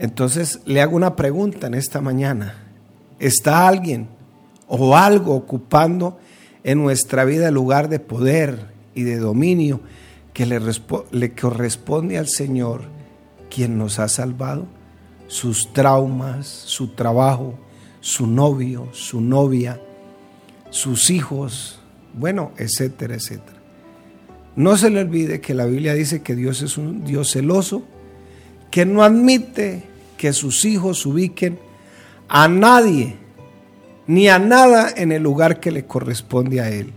Entonces 0.00 0.58
le 0.66 0.80
hago 0.80 0.96
una 0.96 1.14
pregunta 1.14 1.68
en 1.68 1.74
esta 1.74 2.00
mañana. 2.00 2.56
¿Está 3.20 3.68
alguien 3.68 4.08
o 4.66 4.96
algo 4.96 5.36
ocupando 5.36 6.18
en 6.64 6.82
nuestra 6.82 7.24
vida 7.24 7.46
el 7.46 7.54
lugar 7.54 7.88
de 7.88 8.00
poder 8.00 8.72
y 8.92 9.02
de 9.04 9.18
dominio? 9.18 9.80
Que 10.32 10.46
le, 10.46 10.60
le 11.10 11.32
corresponde 11.34 12.18
al 12.18 12.28
Señor, 12.28 12.82
quien 13.50 13.76
nos 13.76 13.98
ha 13.98 14.08
salvado, 14.08 14.66
sus 15.26 15.72
traumas, 15.72 16.46
su 16.46 16.88
trabajo, 16.88 17.58
su 18.00 18.26
novio, 18.26 18.88
su 18.92 19.20
novia, 19.20 19.80
sus 20.70 21.10
hijos, 21.10 21.80
bueno, 22.14 22.52
etcétera, 22.56 23.14
etcétera. 23.14 23.58
No 24.56 24.76
se 24.76 24.90
le 24.90 25.00
olvide 25.00 25.40
que 25.40 25.54
la 25.54 25.64
Biblia 25.64 25.94
dice 25.94 26.22
que 26.22 26.34
Dios 26.34 26.60
es 26.62 26.76
un 26.76 27.04
Dios 27.04 27.30
celoso, 27.30 27.82
que 28.70 28.84
no 28.84 29.02
admite 29.02 29.84
que 30.16 30.32
sus 30.32 30.64
hijos 30.64 31.06
ubiquen 31.06 31.58
a 32.28 32.48
nadie 32.48 33.16
ni 34.06 34.28
a 34.28 34.38
nada 34.38 34.92
en 34.94 35.12
el 35.12 35.22
lugar 35.22 35.60
que 35.60 35.70
le 35.70 35.86
corresponde 35.86 36.60
a 36.60 36.70
Él. 36.70 36.92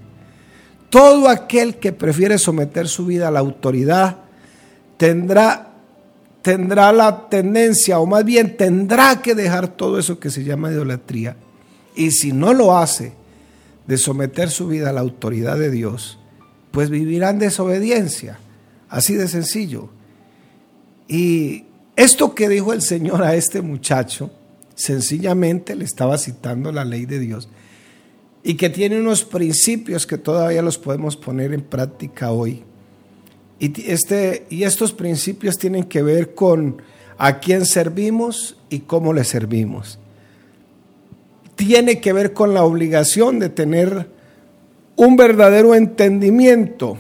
Todo 0.90 1.30
aquel 1.30 1.76
que 1.78 1.92
prefiere 1.92 2.38
someter 2.38 2.88
su 2.88 3.06
vida 3.06 3.28
a 3.28 3.32
la 3.32 3.40
autoridad 3.40 4.18
tendrá, 4.98 5.74
tendrá 6.42 6.92
la 6.92 7.28
tendencia, 7.30 8.00
o 8.00 8.06
más 8.06 8.24
bien 8.24 8.56
tendrá 8.56 9.22
que 9.22 9.36
dejar 9.36 9.68
todo 9.68 10.00
eso 10.00 10.20
que 10.20 10.30
se 10.30 10.44
llama 10.44 10.72
idolatría. 10.72 11.36
Y 11.96 12.12
si 12.12 12.32
no 12.32 12.54
lo 12.54 12.78
hace 12.78 13.14
de 13.88 13.98
someter 13.98 14.50
su 14.50 14.68
vida 14.68 14.90
a 14.90 14.94
la 14.94 15.02
autoridad 15.02 15.58
de 15.58 15.72
Dios, 15.72 16.20
pues 16.72 16.90
vivirán 16.90 17.40
desobediencia. 17.40 18.40
Así 18.90 19.16
de 19.16 19.28
sencillo. 19.28 19.90
Y 21.08 21.66
esto 21.96 22.36
que 22.36 22.50
dijo 22.50 22.74
el 22.74 22.82
Señor 22.82 23.24
a 23.24 23.36
este 23.36 23.62
muchacho, 23.62 24.32
sencillamente 24.76 25.76
le 25.76 25.86
estaba 25.86 26.18
citando 26.18 26.72
la 26.72 26.86
ley 26.86 27.06
de 27.06 27.20
Dios 27.20 27.50
y 28.48 28.54
que 28.54 28.70
tiene 28.70 29.00
unos 29.00 29.24
principios 29.24 30.06
que 30.06 30.20
todavía 30.20 30.62
los 30.62 30.78
podemos 30.78 31.18
poner 31.18 31.52
en 31.52 31.62
práctica 31.62 32.32
hoy. 32.32 32.62
Y, 33.60 33.90
este, 33.90 34.46
y 34.52 34.64
estos 34.64 34.94
principios 34.94 35.58
tienen 35.58 35.86
que 35.86 36.04
ver 36.04 36.36
con 36.36 36.80
a 37.18 37.40
quién 37.40 37.66
servimos 37.66 38.56
y 38.70 38.82
cómo 38.82 39.14
le 39.14 39.24
servimos. 39.24 39.98
Tiene 41.56 42.00
que 42.00 42.14
ver 42.14 42.34
con 42.34 42.54
la 42.54 42.64
obligación 42.64 43.40
de 43.40 43.50
tener 43.50 44.12
un 44.96 45.18
verdadero 45.18 45.74
entendimiento 45.74 46.98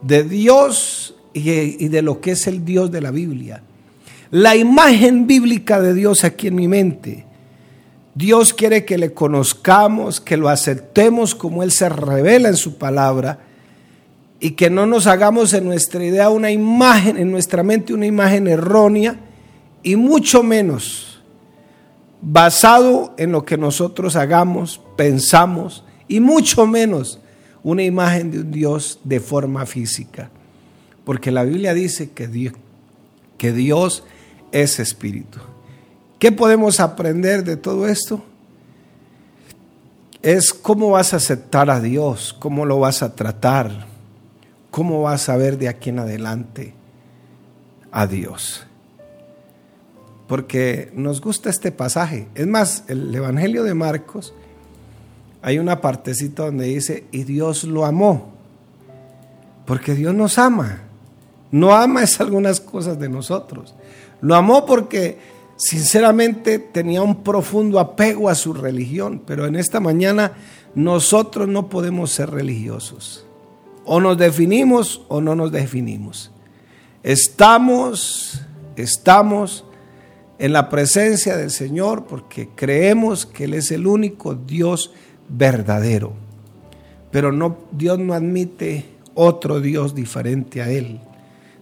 de 0.00 0.24
Dios 0.24 1.14
y 1.34 1.88
de 1.88 2.00
lo 2.00 2.22
que 2.22 2.30
es 2.30 2.46
el 2.46 2.64
Dios 2.64 2.90
de 2.90 3.02
la 3.02 3.10
Biblia. 3.10 3.62
La 4.30 4.56
imagen 4.56 5.26
bíblica 5.26 5.78
de 5.78 5.92
Dios 5.92 6.24
aquí 6.24 6.46
en 6.46 6.54
mi 6.54 6.68
mente 6.68 7.27
Dios 8.18 8.52
quiere 8.52 8.84
que 8.84 8.98
le 8.98 9.14
conozcamos, 9.14 10.20
que 10.20 10.36
lo 10.36 10.48
aceptemos 10.48 11.36
como 11.36 11.62
Él 11.62 11.70
se 11.70 11.88
revela 11.88 12.48
en 12.48 12.56
su 12.56 12.76
palabra 12.76 13.38
y 14.40 14.52
que 14.52 14.70
no 14.70 14.86
nos 14.86 15.06
hagamos 15.06 15.52
en 15.52 15.64
nuestra 15.66 16.04
idea 16.04 16.28
una 16.28 16.50
imagen, 16.50 17.16
en 17.16 17.30
nuestra 17.30 17.62
mente 17.62 17.94
una 17.94 18.06
imagen 18.06 18.48
errónea 18.48 19.20
y 19.84 19.94
mucho 19.94 20.42
menos 20.42 21.22
basado 22.20 23.14
en 23.18 23.30
lo 23.30 23.44
que 23.44 23.56
nosotros 23.56 24.16
hagamos, 24.16 24.80
pensamos, 24.96 25.84
y 26.08 26.18
mucho 26.18 26.66
menos 26.66 27.20
una 27.62 27.84
imagen 27.84 28.32
de 28.32 28.40
un 28.40 28.50
Dios 28.50 28.98
de 29.04 29.20
forma 29.20 29.64
física. 29.64 30.28
Porque 31.04 31.30
la 31.30 31.44
Biblia 31.44 31.72
dice 31.72 32.10
que 32.10 32.26
Dios, 32.26 32.54
que 33.36 33.52
Dios 33.52 34.02
es 34.50 34.80
espíritu. 34.80 35.38
¿Qué 36.18 36.32
podemos 36.32 36.80
aprender 36.80 37.44
de 37.44 37.56
todo 37.56 37.86
esto? 37.86 38.22
Es 40.20 40.52
cómo 40.52 40.90
vas 40.90 41.14
a 41.14 41.18
aceptar 41.18 41.70
a 41.70 41.80
Dios, 41.80 42.34
cómo 42.38 42.66
lo 42.66 42.80
vas 42.80 43.02
a 43.02 43.14
tratar, 43.14 43.86
cómo 44.70 45.02
vas 45.02 45.28
a 45.28 45.36
ver 45.36 45.58
de 45.58 45.68
aquí 45.68 45.90
en 45.90 46.00
adelante 46.00 46.74
a 47.92 48.08
Dios. 48.08 48.66
Porque 50.26 50.90
nos 50.94 51.20
gusta 51.20 51.50
este 51.50 51.70
pasaje. 51.70 52.26
Es 52.34 52.46
más, 52.46 52.82
el 52.88 53.14
Evangelio 53.14 53.62
de 53.62 53.74
Marcos, 53.74 54.34
hay 55.40 55.60
una 55.60 55.80
partecita 55.80 56.46
donde 56.46 56.66
dice, 56.66 57.04
y 57.12 57.22
Dios 57.22 57.62
lo 57.62 57.86
amó. 57.86 58.32
Porque 59.64 59.94
Dios 59.94 60.14
nos 60.14 60.36
ama. 60.36 60.82
No 61.52 61.74
ama 61.74 62.02
es 62.02 62.20
algunas 62.20 62.60
cosas 62.60 62.98
de 62.98 63.08
nosotros. 63.08 63.74
Lo 64.20 64.34
amó 64.34 64.66
porque 64.66 65.37
sinceramente 65.58 66.58
tenía 66.58 67.02
un 67.02 67.22
profundo 67.22 67.78
apego 67.78 68.30
a 68.30 68.34
su 68.34 68.54
religión, 68.54 69.22
pero 69.26 69.46
en 69.46 69.56
esta 69.56 69.80
mañana 69.80 70.32
nosotros 70.74 71.48
no 71.48 71.68
podemos 71.68 72.10
ser 72.10 72.30
religiosos. 72.30 73.26
O 73.84 74.00
nos 74.00 74.16
definimos 74.16 75.02
o 75.08 75.20
no 75.20 75.34
nos 75.34 75.52
definimos. 75.52 76.30
Estamos, 77.02 78.40
estamos 78.76 79.64
en 80.38 80.52
la 80.52 80.70
presencia 80.70 81.36
del 81.36 81.50
Señor 81.50 82.06
porque 82.06 82.48
creemos 82.54 83.26
que 83.26 83.44
Él 83.44 83.54
es 83.54 83.70
el 83.70 83.86
único 83.86 84.34
Dios 84.34 84.92
verdadero. 85.28 86.12
Pero 87.10 87.32
no, 87.32 87.58
Dios 87.72 87.98
no 87.98 88.14
admite 88.14 88.84
otro 89.14 89.60
Dios 89.60 89.94
diferente 89.94 90.62
a 90.62 90.70
Él 90.70 91.00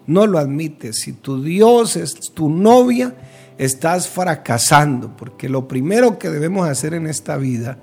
no 0.06 0.26
lo 0.26 0.38
admites. 0.38 1.00
Si 1.00 1.12
tu 1.12 1.42
Dios 1.42 1.96
es 1.96 2.14
tu 2.32 2.48
novia, 2.48 3.14
estás 3.58 4.08
fracasando, 4.08 5.16
porque 5.16 5.48
lo 5.48 5.68
primero 5.68 6.18
que 6.18 6.30
debemos 6.30 6.68
hacer 6.68 6.94
en 6.94 7.06
esta 7.06 7.36
vida 7.36 7.78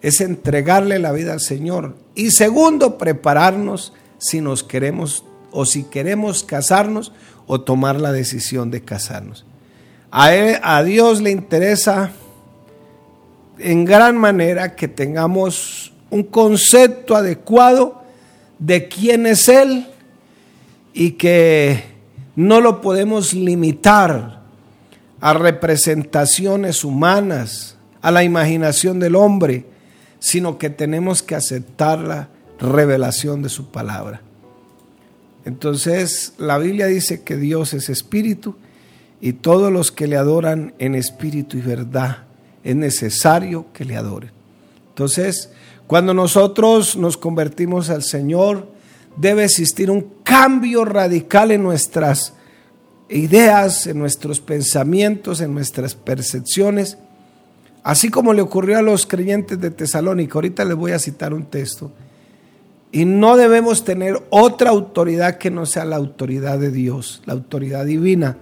es 0.00 0.20
entregarle 0.20 0.98
la 0.98 1.12
vida 1.12 1.32
al 1.32 1.40
Señor. 1.40 1.96
Y 2.14 2.30
segundo, 2.30 2.98
prepararnos 2.98 3.92
si 4.18 4.40
nos 4.40 4.62
queremos 4.62 5.24
o 5.50 5.66
si 5.66 5.84
queremos 5.84 6.44
casarnos 6.44 7.12
o 7.46 7.60
tomar 7.60 8.00
la 8.00 8.12
decisión 8.12 8.70
de 8.70 8.82
casarnos. 8.82 9.44
A, 10.10 10.82
Dios 10.82 11.22
le 11.22 11.30
interesa 11.30 12.10
en 13.58 13.84
gran 13.84 14.18
manera 14.18 14.76
que 14.76 14.88
tengamos 14.88 15.92
un 16.10 16.24
concepto 16.24 17.16
adecuado 17.16 18.02
de 18.58 18.88
quién 18.88 19.26
es 19.26 19.48
Él 19.48 19.86
y 20.92 21.12
que 21.12 21.84
no 22.36 22.60
lo 22.60 22.80
podemos 22.80 23.32
limitar 23.32 24.41
a 25.22 25.34
representaciones 25.34 26.82
humanas, 26.82 27.76
a 28.02 28.10
la 28.10 28.24
imaginación 28.24 28.98
del 28.98 29.14
hombre, 29.14 29.64
sino 30.18 30.58
que 30.58 30.68
tenemos 30.68 31.22
que 31.22 31.36
aceptar 31.36 32.00
la 32.00 32.28
revelación 32.58 33.40
de 33.40 33.48
su 33.48 33.70
palabra. 33.70 34.20
Entonces 35.44 36.34
la 36.38 36.58
Biblia 36.58 36.86
dice 36.86 37.22
que 37.22 37.36
Dios 37.36 37.72
es 37.72 37.88
espíritu 37.88 38.56
y 39.20 39.34
todos 39.34 39.72
los 39.72 39.92
que 39.92 40.08
le 40.08 40.16
adoran 40.16 40.74
en 40.80 40.96
espíritu 40.96 41.56
y 41.56 41.60
verdad 41.60 42.24
es 42.64 42.74
necesario 42.74 43.66
que 43.72 43.84
le 43.84 43.96
adoren. 43.96 44.32
Entonces, 44.88 45.50
cuando 45.86 46.14
nosotros 46.14 46.96
nos 46.96 47.16
convertimos 47.16 47.90
al 47.90 48.02
Señor, 48.02 48.66
debe 49.16 49.44
existir 49.44 49.88
un 49.88 50.14
cambio 50.24 50.84
radical 50.84 51.52
en 51.52 51.62
nuestras 51.62 52.34
ideas, 53.12 53.86
en 53.86 53.98
nuestros 53.98 54.40
pensamientos, 54.40 55.40
en 55.40 55.54
nuestras 55.54 55.94
percepciones, 55.94 56.98
así 57.82 58.08
como 58.08 58.32
le 58.32 58.42
ocurrió 58.42 58.78
a 58.78 58.82
los 58.82 59.06
creyentes 59.06 59.60
de 59.60 59.70
Tesalónica. 59.70 60.34
Ahorita 60.34 60.64
les 60.64 60.76
voy 60.76 60.92
a 60.92 60.98
citar 60.98 61.34
un 61.34 61.46
texto. 61.46 61.92
Y 62.90 63.04
no 63.04 63.36
debemos 63.36 63.84
tener 63.84 64.22
otra 64.30 64.70
autoridad 64.70 65.38
que 65.38 65.50
no 65.50 65.64
sea 65.64 65.84
la 65.84 65.96
autoridad 65.96 66.58
de 66.58 66.70
Dios, 66.70 67.22
la 67.24 67.32
autoridad 67.32 67.86
divina. 67.86 68.36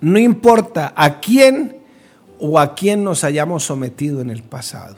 No 0.00 0.18
importa 0.18 0.94
a 0.96 1.20
quién 1.20 1.76
o 2.38 2.58
a 2.58 2.74
quién 2.74 3.04
nos 3.04 3.24
hayamos 3.24 3.64
sometido 3.64 4.20
en 4.20 4.30
el 4.30 4.42
pasado. 4.42 4.96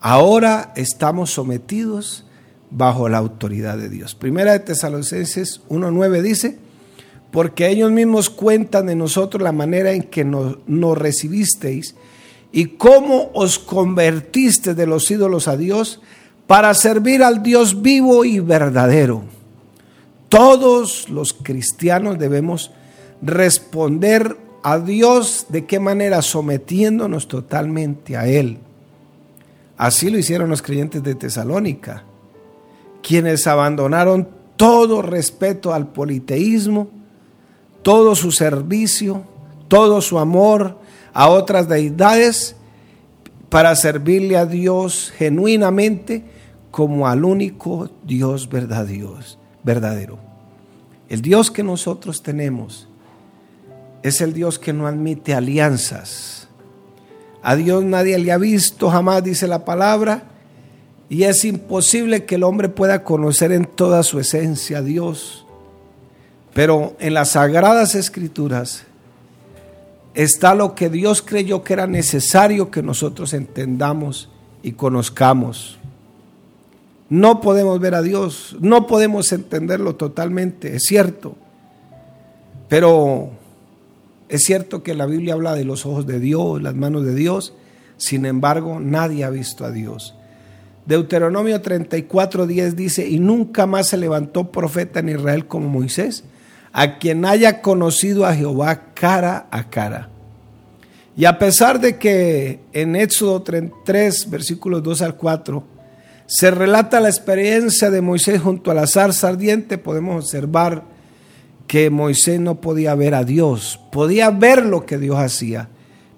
Ahora 0.00 0.72
estamos 0.76 1.30
sometidos 1.30 2.24
bajo 2.70 3.08
la 3.08 3.18
autoridad 3.18 3.78
de 3.78 3.88
Dios. 3.88 4.14
Primera 4.14 4.52
de 4.52 4.60
Tesalonicenses 4.60 5.62
1.9 5.68 6.22
dice, 6.22 6.58
porque 7.30 7.68
ellos 7.68 7.90
mismos 7.90 8.30
cuentan 8.30 8.86
de 8.86 8.96
nosotros 8.96 9.42
la 9.42 9.52
manera 9.52 9.92
en 9.92 10.02
que 10.02 10.24
nos, 10.24 10.58
recibisteis 10.98 11.94
y 12.52 12.66
cómo 12.66 13.30
os 13.34 13.58
convertiste 13.58 14.74
de 14.74 14.86
los 14.86 15.10
ídolos 15.10 15.48
a 15.48 15.56
Dios 15.56 16.00
para 16.46 16.74
servir 16.74 17.22
al 17.22 17.42
Dios 17.42 17.82
vivo 17.82 18.24
y 18.24 18.40
verdadero. 18.40 19.22
Todos 20.28 21.08
los 21.08 21.32
cristianos 21.32 22.18
debemos 22.18 22.72
responder 23.22 24.36
a 24.62 24.78
Dios 24.78 25.46
de 25.48 25.66
qué 25.66 25.78
manera 25.78 26.22
sometiéndonos 26.22 27.28
totalmente 27.28 28.16
a 28.16 28.26
Él. 28.26 28.58
Así 29.76 30.10
lo 30.10 30.18
hicieron 30.18 30.50
los 30.50 30.62
creyentes 30.62 31.02
de 31.02 31.14
Tesalónica 31.14 32.04
quienes 33.02 33.46
abandonaron 33.46 34.28
todo 34.56 35.02
respeto 35.02 35.72
al 35.72 35.88
politeísmo, 35.88 36.88
todo 37.82 38.14
su 38.14 38.32
servicio, 38.32 39.22
todo 39.68 40.00
su 40.00 40.18
amor 40.18 40.78
a 41.12 41.28
otras 41.28 41.68
deidades 41.68 42.56
para 43.48 43.74
servirle 43.74 44.36
a 44.36 44.46
Dios 44.46 45.12
genuinamente 45.16 46.24
como 46.70 47.08
al 47.08 47.24
único 47.24 47.90
Dios 48.04 48.48
verdadero. 48.48 50.18
El 51.08 51.22
Dios 51.22 51.50
que 51.50 51.62
nosotros 51.62 52.22
tenemos 52.22 52.88
es 54.02 54.20
el 54.20 54.32
Dios 54.32 54.58
que 54.58 54.72
no 54.72 54.86
admite 54.86 55.34
alianzas. 55.34 56.48
A 57.42 57.56
Dios 57.56 57.84
nadie 57.84 58.18
le 58.18 58.32
ha 58.32 58.38
visto 58.38 58.90
jamás, 58.90 59.24
dice 59.24 59.46
la 59.46 59.64
palabra, 59.64 60.24
y 61.08 61.24
es 61.24 61.44
imposible 61.44 62.24
que 62.24 62.36
el 62.36 62.44
hombre 62.44 62.68
pueda 62.68 63.02
conocer 63.02 63.50
en 63.50 63.64
toda 63.64 64.02
su 64.04 64.20
esencia 64.20 64.78
a 64.78 64.82
Dios. 64.82 65.44
Pero 66.54 66.96
en 66.98 67.14
las 67.14 67.30
sagradas 67.30 67.94
escrituras 67.94 68.84
está 70.14 70.54
lo 70.54 70.74
que 70.74 70.90
Dios 70.90 71.22
creyó 71.22 71.62
que 71.62 71.72
era 71.72 71.86
necesario 71.86 72.70
que 72.70 72.82
nosotros 72.82 73.32
entendamos 73.32 74.28
y 74.62 74.72
conozcamos. 74.72 75.78
No 77.08 77.40
podemos 77.40 77.80
ver 77.80 77.94
a 77.94 78.02
Dios, 78.02 78.56
no 78.60 78.86
podemos 78.86 79.32
entenderlo 79.32 79.96
totalmente, 79.96 80.76
es 80.76 80.84
cierto. 80.84 81.36
Pero 82.68 83.30
es 84.28 84.44
cierto 84.44 84.84
que 84.84 84.94
la 84.94 85.06
Biblia 85.06 85.34
habla 85.34 85.54
de 85.54 85.64
los 85.64 85.84
ojos 85.86 86.06
de 86.06 86.20
Dios, 86.20 86.62
las 86.62 86.76
manos 86.76 87.04
de 87.04 87.16
Dios. 87.16 87.52
Sin 87.96 88.26
embargo, 88.26 88.78
nadie 88.78 89.24
ha 89.24 89.30
visto 89.30 89.64
a 89.64 89.72
Dios. 89.72 90.14
Deuteronomio 90.86 91.60
34, 91.60 92.46
10 92.46 92.76
dice, 92.76 93.08
y 93.08 93.18
nunca 93.18 93.66
más 93.66 93.88
se 93.88 93.96
levantó 93.96 94.52
profeta 94.52 95.00
en 95.00 95.08
Israel 95.10 95.46
como 95.46 95.68
Moisés, 95.68 96.24
a 96.72 96.98
quien 96.98 97.24
haya 97.24 97.60
conocido 97.62 98.26
a 98.26 98.34
Jehová 98.34 98.92
cara 98.94 99.46
a 99.50 99.68
cara. 99.70 100.08
Y 101.16 101.24
a 101.24 101.38
pesar 101.38 101.80
de 101.80 101.98
que 101.98 102.60
en 102.72 102.96
Éxodo 102.96 103.42
3, 103.42 104.30
versículos 104.30 104.82
2 104.82 105.02
al 105.02 105.16
4, 105.16 105.64
se 106.26 106.50
relata 106.50 107.00
la 107.00 107.08
experiencia 107.08 107.90
de 107.90 108.00
Moisés 108.00 108.40
junto 108.40 108.70
a 108.70 108.74
la 108.74 108.86
zarza 108.86 109.28
ardiente, 109.28 109.78
podemos 109.78 110.24
observar 110.24 110.84
que 111.66 111.90
Moisés 111.90 112.40
no 112.40 112.60
podía 112.60 112.94
ver 112.94 113.14
a 113.14 113.24
Dios, 113.24 113.80
podía 113.90 114.30
ver 114.30 114.64
lo 114.64 114.86
que 114.86 114.98
Dios 114.98 115.18
hacía, 115.18 115.68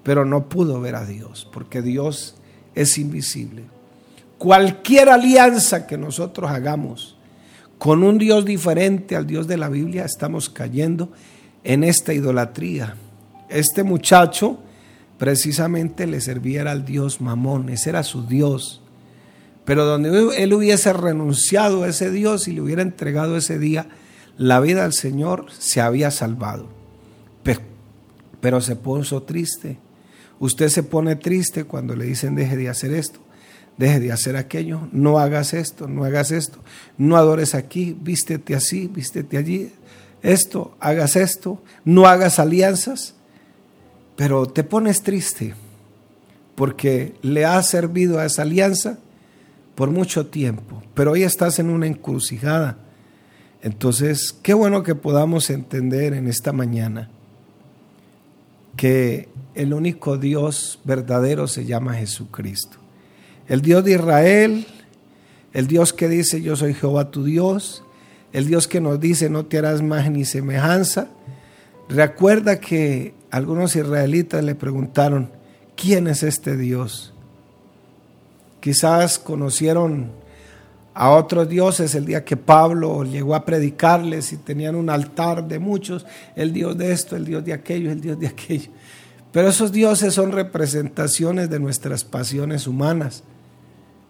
pero 0.02 0.24
no 0.24 0.48
pudo 0.48 0.80
ver 0.80 0.96
a 0.96 1.06
Dios, 1.06 1.48
porque 1.52 1.82
Dios 1.82 2.36
es 2.74 2.98
invisible. 2.98 3.64
Cualquier 4.38 5.08
alianza 5.08 5.86
que 5.86 5.96
nosotros 5.96 6.50
hagamos 6.50 7.16
con 7.82 8.04
un 8.04 8.16
Dios 8.16 8.44
diferente 8.44 9.16
al 9.16 9.26
Dios 9.26 9.48
de 9.48 9.56
la 9.56 9.68
Biblia, 9.68 10.04
estamos 10.04 10.48
cayendo 10.48 11.10
en 11.64 11.82
esta 11.82 12.14
idolatría. 12.14 12.94
Este 13.48 13.82
muchacho 13.82 14.60
precisamente 15.18 16.06
le 16.06 16.20
servía 16.20 16.62
al 16.70 16.84
Dios 16.84 17.20
Mamón, 17.20 17.70
ese 17.70 17.90
era 17.90 18.04
su 18.04 18.24
Dios. 18.24 18.82
Pero 19.64 19.84
donde 19.84 20.10
él 20.40 20.52
hubiese 20.52 20.92
renunciado 20.92 21.82
a 21.82 21.88
ese 21.88 22.12
Dios 22.12 22.46
y 22.46 22.52
le 22.52 22.60
hubiera 22.60 22.82
entregado 22.82 23.36
ese 23.36 23.58
día 23.58 23.88
la 24.38 24.60
vida 24.60 24.84
al 24.84 24.92
Señor, 24.92 25.46
se 25.58 25.80
había 25.80 26.12
salvado. 26.12 26.68
pero 28.40 28.60
se 28.60 28.76
puso 28.76 29.24
triste. 29.24 29.78
Usted 30.38 30.68
se 30.68 30.84
pone 30.84 31.16
triste 31.16 31.64
cuando 31.64 31.96
le 31.96 32.04
dicen 32.04 32.36
deje 32.36 32.56
de 32.56 32.68
hacer 32.68 32.92
esto, 32.92 33.18
deje 33.82 33.98
de 33.98 34.12
hacer 34.12 34.36
aquello, 34.36 34.88
no 34.92 35.18
hagas 35.18 35.54
esto, 35.54 35.88
no 35.88 36.04
hagas 36.04 36.30
esto, 36.30 36.58
no 36.98 37.16
adores 37.16 37.56
aquí, 37.56 37.96
vístete 38.00 38.54
así, 38.54 38.86
vístete 38.86 39.36
allí, 39.36 39.72
esto, 40.22 40.76
hagas 40.78 41.16
esto, 41.16 41.60
no 41.84 42.06
hagas 42.06 42.38
alianzas, 42.38 43.16
pero 44.14 44.46
te 44.46 44.62
pones 44.62 45.02
triste 45.02 45.56
porque 46.54 47.14
le 47.22 47.44
has 47.44 47.70
servido 47.70 48.20
a 48.20 48.24
esa 48.24 48.42
alianza 48.42 48.98
por 49.74 49.90
mucho 49.90 50.26
tiempo, 50.26 50.80
pero 50.94 51.10
hoy 51.12 51.24
estás 51.24 51.58
en 51.58 51.68
una 51.68 51.88
encrucijada. 51.88 52.78
Entonces, 53.62 54.32
qué 54.44 54.54
bueno 54.54 54.84
que 54.84 54.94
podamos 54.94 55.50
entender 55.50 56.14
en 56.14 56.28
esta 56.28 56.52
mañana 56.52 57.10
que 58.76 59.28
el 59.56 59.74
único 59.74 60.18
Dios 60.18 60.78
verdadero 60.84 61.48
se 61.48 61.64
llama 61.64 61.94
Jesucristo. 61.94 62.81
El 63.48 63.60
Dios 63.60 63.84
de 63.84 63.92
Israel, 63.92 64.66
el 65.52 65.66
Dios 65.66 65.92
que 65.92 66.08
dice 66.08 66.42
yo 66.42 66.56
soy 66.56 66.74
Jehová 66.74 67.10
tu 67.10 67.24
Dios, 67.24 67.82
el 68.32 68.46
Dios 68.46 68.68
que 68.68 68.80
nos 68.80 69.00
dice 69.00 69.28
no 69.28 69.46
te 69.46 69.58
harás 69.58 69.82
más 69.82 70.10
ni 70.10 70.24
semejanza. 70.24 71.08
Recuerda 71.88 72.60
que 72.60 73.14
algunos 73.30 73.76
israelitas 73.76 74.42
le 74.42 74.54
preguntaron, 74.54 75.30
¿quién 75.76 76.06
es 76.06 76.22
este 76.22 76.56
Dios? 76.56 77.12
Quizás 78.60 79.18
conocieron 79.18 80.12
a 80.94 81.10
otros 81.10 81.48
dioses 81.48 81.94
el 81.94 82.04
día 82.04 82.24
que 82.24 82.36
Pablo 82.36 83.02
llegó 83.04 83.34
a 83.34 83.44
predicarles 83.44 84.32
y 84.32 84.36
tenían 84.36 84.76
un 84.76 84.90
altar 84.90 85.48
de 85.48 85.58
muchos, 85.58 86.06
el 86.36 86.52
Dios 86.52 86.76
de 86.76 86.92
esto, 86.92 87.16
el 87.16 87.24
Dios 87.24 87.44
de 87.44 87.52
aquello, 87.52 87.90
el 87.90 88.00
Dios 88.00 88.18
de 88.18 88.28
aquello. 88.28 88.70
Pero 89.32 89.48
esos 89.48 89.72
dioses 89.72 90.14
son 90.14 90.32
representaciones 90.32 91.48
de 91.48 91.58
nuestras 91.58 92.04
pasiones 92.04 92.66
humanas. 92.66 93.24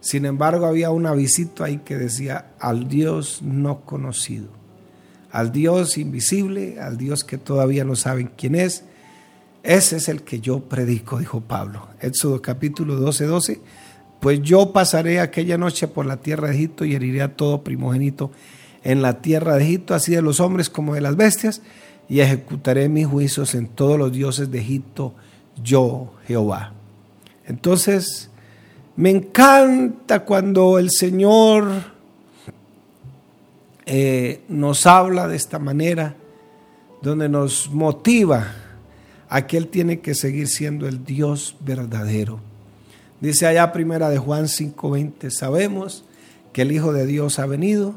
Sin 0.03 0.25
embargo, 0.25 0.65
había 0.65 0.91
un 0.91 1.05
avisito 1.05 1.63
ahí 1.63 1.77
que 1.77 1.97
decía 1.97 2.47
al 2.59 2.89
Dios 2.89 3.41
no 3.41 3.85
conocido, 3.85 4.49
al 5.31 5.53
Dios 5.53 5.97
invisible, 5.97 6.81
al 6.81 6.97
Dios 6.97 7.23
que 7.23 7.37
todavía 7.37 7.85
no 7.85 7.95
saben 7.95 8.29
quién 8.35 8.55
es. 8.55 8.83
Ese 9.63 9.95
es 9.95 10.09
el 10.09 10.23
que 10.23 10.41
yo 10.41 10.59
predico, 10.59 11.19
dijo 11.19 11.39
Pablo. 11.39 11.87
Éxodo 12.01 12.41
capítulo 12.41 12.97
12, 12.97 13.25
12. 13.27 13.61
Pues 14.19 14.41
yo 14.41 14.73
pasaré 14.73 15.21
aquella 15.21 15.57
noche 15.57 15.87
por 15.87 16.05
la 16.05 16.17
tierra 16.17 16.49
de 16.49 16.55
Egipto 16.55 16.83
y 16.83 16.95
heriré 16.95 17.21
a 17.21 17.37
todo 17.37 17.63
primogénito 17.63 18.29
en 18.83 19.01
la 19.01 19.21
tierra 19.21 19.55
de 19.55 19.63
Egipto, 19.63 19.95
así 19.95 20.13
de 20.13 20.21
los 20.21 20.41
hombres 20.41 20.69
como 20.69 20.95
de 20.95 21.01
las 21.01 21.15
bestias, 21.15 21.61
y 22.09 22.19
ejecutaré 22.19 22.89
mis 22.89 23.07
juicios 23.07 23.55
en 23.55 23.67
todos 23.67 23.97
los 23.97 24.11
dioses 24.11 24.51
de 24.51 24.59
Egipto, 24.59 25.13
yo 25.63 26.11
Jehová. 26.27 26.73
Entonces, 27.47 28.29
me 28.95 29.09
encanta 29.09 30.23
cuando 30.23 30.77
el 30.77 30.91
Señor 30.91 31.67
eh, 33.85 34.41
nos 34.47 34.85
habla 34.85 35.27
de 35.27 35.35
esta 35.35 35.57
manera, 35.59 36.15
donde 37.01 37.27
nos 37.27 37.69
motiva 37.71 38.53
a 39.27 39.47
que 39.47 39.57
Él 39.57 39.67
tiene 39.67 39.99
que 39.99 40.13
seguir 40.13 40.47
siendo 40.47 40.87
el 40.87 41.03
Dios 41.03 41.57
verdadero. 41.61 42.39
Dice 43.19 43.47
allá 43.47 43.71
primera 43.71 44.09
de 44.09 44.19
Juan 44.19 44.45
5:20, 44.45 45.31
sabemos 45.31 46.05
que 46.53 46.61
el 46.61 46.71
Hijo 46.71 46.93
de 46.93 47.07
Dios 47.07 47.39
ha 47.39 47.47
venido 47.47 47.95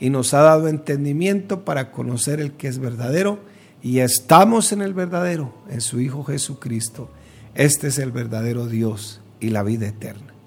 y 0.00 0.08
nos 0.08 0.32
ha 0.32 0.40
dado 0.40 0.68
entendimiento 0.68 1.64
para 1.64 1.92
conocer 1.92 2.40
el 2.40 2.52
que 2.52 2.68
es 2.68 2.78
verdadero 2.78 3.38
y 3.82 3.98
estamos 3.98 4.72
en 4.72 4.80
el 4.80 4.94
verdadero, 4.94 5.52
en 5.68 5.82
su 5.82 6.00
Hijo 6.00 6.24
Jesucristo. 6.24 7.10
Este 7.54 7.88
es 7.88 7.98
el 7.98 8.12
verdadero 8.12 8.66
Dios 8.66 9.20
y 9.40 9.50
la 9.50 9.62
vida 9.62 9.88
eterna. 9.88 10.37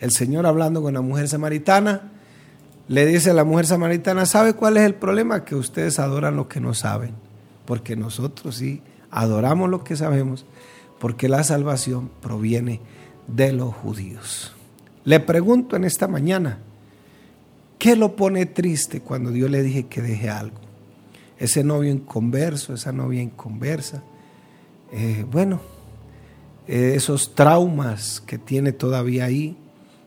El 0.00 0.10
Señor 0.10 0.46
hablando 0.46 0.82
con 0.82 0.94
la 0.94 1.00
mujer 1.00 1.28
samaritana, 1.28 2.12
le 2.88 3.06
dice 3.06 3.30
a 3.30 3.34
la 3.34 3.44
mujer 3.44 3.66
samaritana, 3.66 4.26
¿sabe 4.26 4.54
cuál 4.54 4.76
es 4.76 4.84
el 4.84 4.94
problema? 4.94 5.44
Que 5.44 5.54
ustedes 5.54 5.98
adoran 5.98 6.36
lo 6.36 6.48
que 6.48 6.60
no 6.60 6.74
saben, 6.74 7.14
porque 7.64 7.96
nosotros 7.96 8.56
sí 8.56 8.82
adoramos 9.10 9.70
lo 9.70 9.82
que 9.82 9.96
sabemos, 9.96 10.46
porque 10.98 11.28
la 11.28 11.42
salvación 11.42 12.10
proviene 12.20 12.80
de 13.26 13.52
los 13.52 13.74
judíos. 13.74 14.54
Le 15.04 15.20
pregunto 15.20 15.76
en 15.76 15.84
esta 15.84 16.08
mañana, 16.08 16.58
¿qué 17.78 17.96
lo 17.96 18.16
pone 18.16 18.46
triste 18.46 19.00
cuando 19.00 19.30
Dios 19.30 19.50
le 19.50 19.62
dije 19.62 19.86
que 19.86 20.02
deje 20.02 20.30
algo? 20.30 20.60
Ese 21.38 21.64
novio 21.64 21.90
inconverso, 21.90 22.74
esa 22.74 22.92
novia 22.92 23.22
inconversa. 23.22 24.02
Eh, 24.92 25.24
bueno, 25.30 25.60
eh, 26.66 26.92
esos 26.96 27.34
traumas 27.34 28.20
que 28.20 28.38
tiene 28.38 28.72
todavía 28.72 29.26
ahí, 29.26 29.56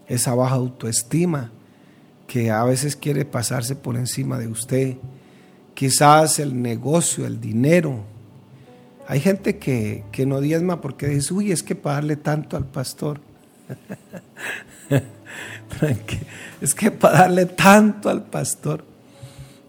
esa 0.09 0.33
baja 0.33 0.55
autoestima 0.55 1.51
que 2.27 2.51
a 2.51 2.63
veces 2.63 2.95
quiere 2.95 3.25
pasarse 3.25 3.75
por 3.75 3.95
encima 3.95 4.37
de 4.37 4.47
usted, 4.47 4.97
quizás 5.73 6.39
el 6.39 6.61
negocio, 6.61 7.25
el 7.25 7.39
dinero. 7.39 8.03
Hay 9.07 9.19
gente 9.19 9.57
que, 9.57 10.03
que 10.11 10.25
no 10.25 10.41
diezma 10.41 10.81
porque 10.81 11.07
dice, 11.07 11.33
uy, 11.33 11.51
es 11.51 11.63
que 11.63 11.75
pagarle 11.75 12.15
tanto 12.15 12.57
al 12.57 12.65
pastor. 12.65 13.21
es 16.61 16.75
que 16.75 16.91
pagarle 16.91 17.45
tanto 17.45 18.09
al 18.09 18.23
pastor. 18.25 18.83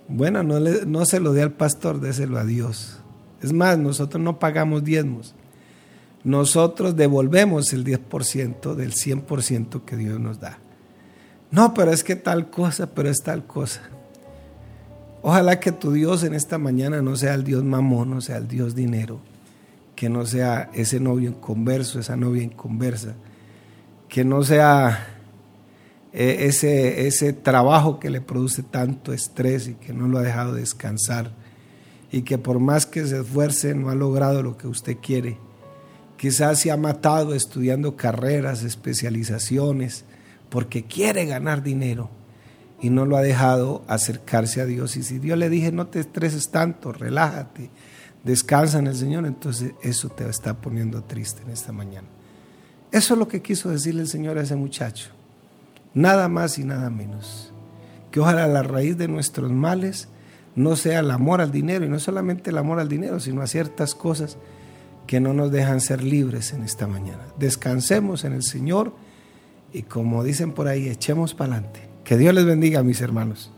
Bueno, 0.09 0.43
no, 0.43 0.59
le, 0.59 0.85
no 0.87 1.07
se 1.07 1.21
lo 1.21 1.33
dé 1.33 1.43
al 1.43 1.53
pastor, 1.53 2.01
déselo 2.01 2.39
a 2.39 2.45
Dios. 2.45 2.99
Es 3.43 3.53
más, 3.53 3.79
nosotros 3.79 4.23
no 4.23 4.39
pagamos 4.39 4.85
diezmos 4.85 5.35
nosotros 6.23 6.97
devolvemos 6.97 7.73
el 7.73 7.85
10% 7.85 8.75
del 8.75 8.93
100% 8.93 9.85
que 9.85 9.97
Dios 9.97 10.21
nos 10.21 10.41
da. 10.41 10.59
No, 11.51 11.75
pero 11.75 11.93
es 11.93 12.05
que 12.05 12.17
tal 12.17 12.51
cosa, 12.51 12.91
pero 12.95 13.09
es 13.09 13.23
tal 13.23 13.47
cosa. 13.47 13.83
Ojalá 15.23 15.61
que 15.61 15.73
tu 15.73 15.93
Dios 15.93 16.23
en 16.23 16.35
esta 16.35 16.59
mañana 16.59 17.03
no 17.03 17.17
sea 17.17 17.35
el 17.35 17.45
Dios 17.45 17.65
mamón, 17.65 18.11
no 18.11 18.21
sea 18.21 18.37
el 18.37 18.49
Dios 18.49 18.75
dinero, 18.75 19.21
que 19.97 20.09
no 20.09 20.27
sea 20.27 20.71
ese 20.75 21.01
novio 21.01 21.31
inconverso, 21.31 21.99
esa 21.99 22.17
novia 22.17 22.43
inconversa, 22.43 23.15
que 24.09 24.25
no 24.25 24.43
sea 24.43 25.07
eh, 26.13 26.47
ese, 26.47 27.07
ese 27.07 27.33
trabajo 27.33 27.99
que 27.99 28.11
le 28.11 28.21
produce 28.21 28.63
tanto 28.63 29.13
estrés 29.13 29.69
y 29.69 29.75
que 29.75 29.93
no 29.93 30.09
lo 30.09 30.19
ha 30.19 30.23
dejado 30.23 30.55
descansar 30.55 31.33
y 32.13 32.23
que 32.23 32.39
por 32.39 32.59
más 32.59 32.87
que 32.87 33.07
se 33.07 33.21
esfuerce 33.21 33.75
no 33.75 33.91
ha 33.91 33.95
logrado 33.95 34.43
lo 34.43 34.57
que 34.57 34.69
usted 34.69 34.97
quiere 35.01 35.39
Quizás 36.21 36.59
se 36.59 36.71
ha 36.71 36.77
matado 36.77 37.35
estudiando 37.35 37.97
carreras, 37.97 38.63
especializaciones, 38.63 40.05
porque 40.51 40.85
quiere 40.85 41.25
ganar 41.25 41.63
dinero 41.63 42.11
y 42.79 42.91
no 42.91 43.07
lo 43.07 43.17
ha 43.17 43.23
dejado 43.23 43.83
acercarse 43.89 44.61
a 44.61 44.67
Dios. 44.67 44.99
Y 44.99 45.03
si 45.03 45.19
Dios 45.19 45.39
le 45.39 45.49
dije, 45.49 45.73
no 45.73 45.87
te 45.87 45.99
estreses 45.99 46.51
tanto, 46.51 46.93
relájate, 46.93 47.71
descansa 48.23 48.81
en 48.81 48.89
el 48.89 48.97
Señor, 48.97 49.25
entonces 49.25 49.73
eso 49.83 50.11
te 50.11 50.29
está 50.29 50.61
poniendo 50.61 51.03
triste 51.05 51.41
en 51.41 51.53
esta 51.53 51.73
mañana. 51.73 52.09
Eso 52.93 53.15
es 53.15 53.19
lo 53.19 53.27
que 53.27 53.41
quiso 53.41 53.71
decirle 53.71 54.03
el 54.03 54.09
Señor 54.09 54.37
a 54.37 54.43
ese 54.43 54.57
muchacho. 54.57 55.09
Nada 55.95 56.29
más 56.29 56.59
y 56.59 56.65
nada 56.65 56.91
menos. 56.91 57.51
Que 58.11 58.21
ojalá 58.21 58.47
la 58.47 58.63
raíz 58.63 58.99
de 58.99 59.09
nuestros 59.09 59.51
males 59.51 60.09
no 60.55 60.77
sea 60.77 60.99
el 60.99 61.13
amor 61.13 61.41
al 61.41 61.51
dinero, 61.51 61.87
y 61.87 61.89
no 61.89 61.99
solamente 61.99 62.51
el 62.51 62.59
amor 62.59 62.79
al 62.79 62.91
dinero, 62.91 63.21
sino 63.21 63.41
a 63.41 63.47
ciertas 63.47 63.95
cosas 63.95 64.37
que 65.07 65.21
no 65.21 65.33
nos 65.33 65.51
dejan 65.51 65.81
ser 65.81 66.03
libres 66.03 66.53
en 66.53 66.63
esta 66.63 66.87
mañana. 66.87 67.27
Descansemos 67.39 68.25
en 68.25 68.33
el 68.33 68.43
Señor 68.43 68.95
y 69.73 69.83
como 69.83 70.25
dicen 70.25 70.53
por 70.53 70.69
ahí, 70.69 70.89
echemos 70.89 71.35
para 71.35 71.55
adelante. 71.55 71.89
Que 72.05 72.17
Dios 72.17 72.35
les 72.35 72.45
bendiga, 72.45 72.83
mis 72.83 73.01
hermanos. 73.01 73.53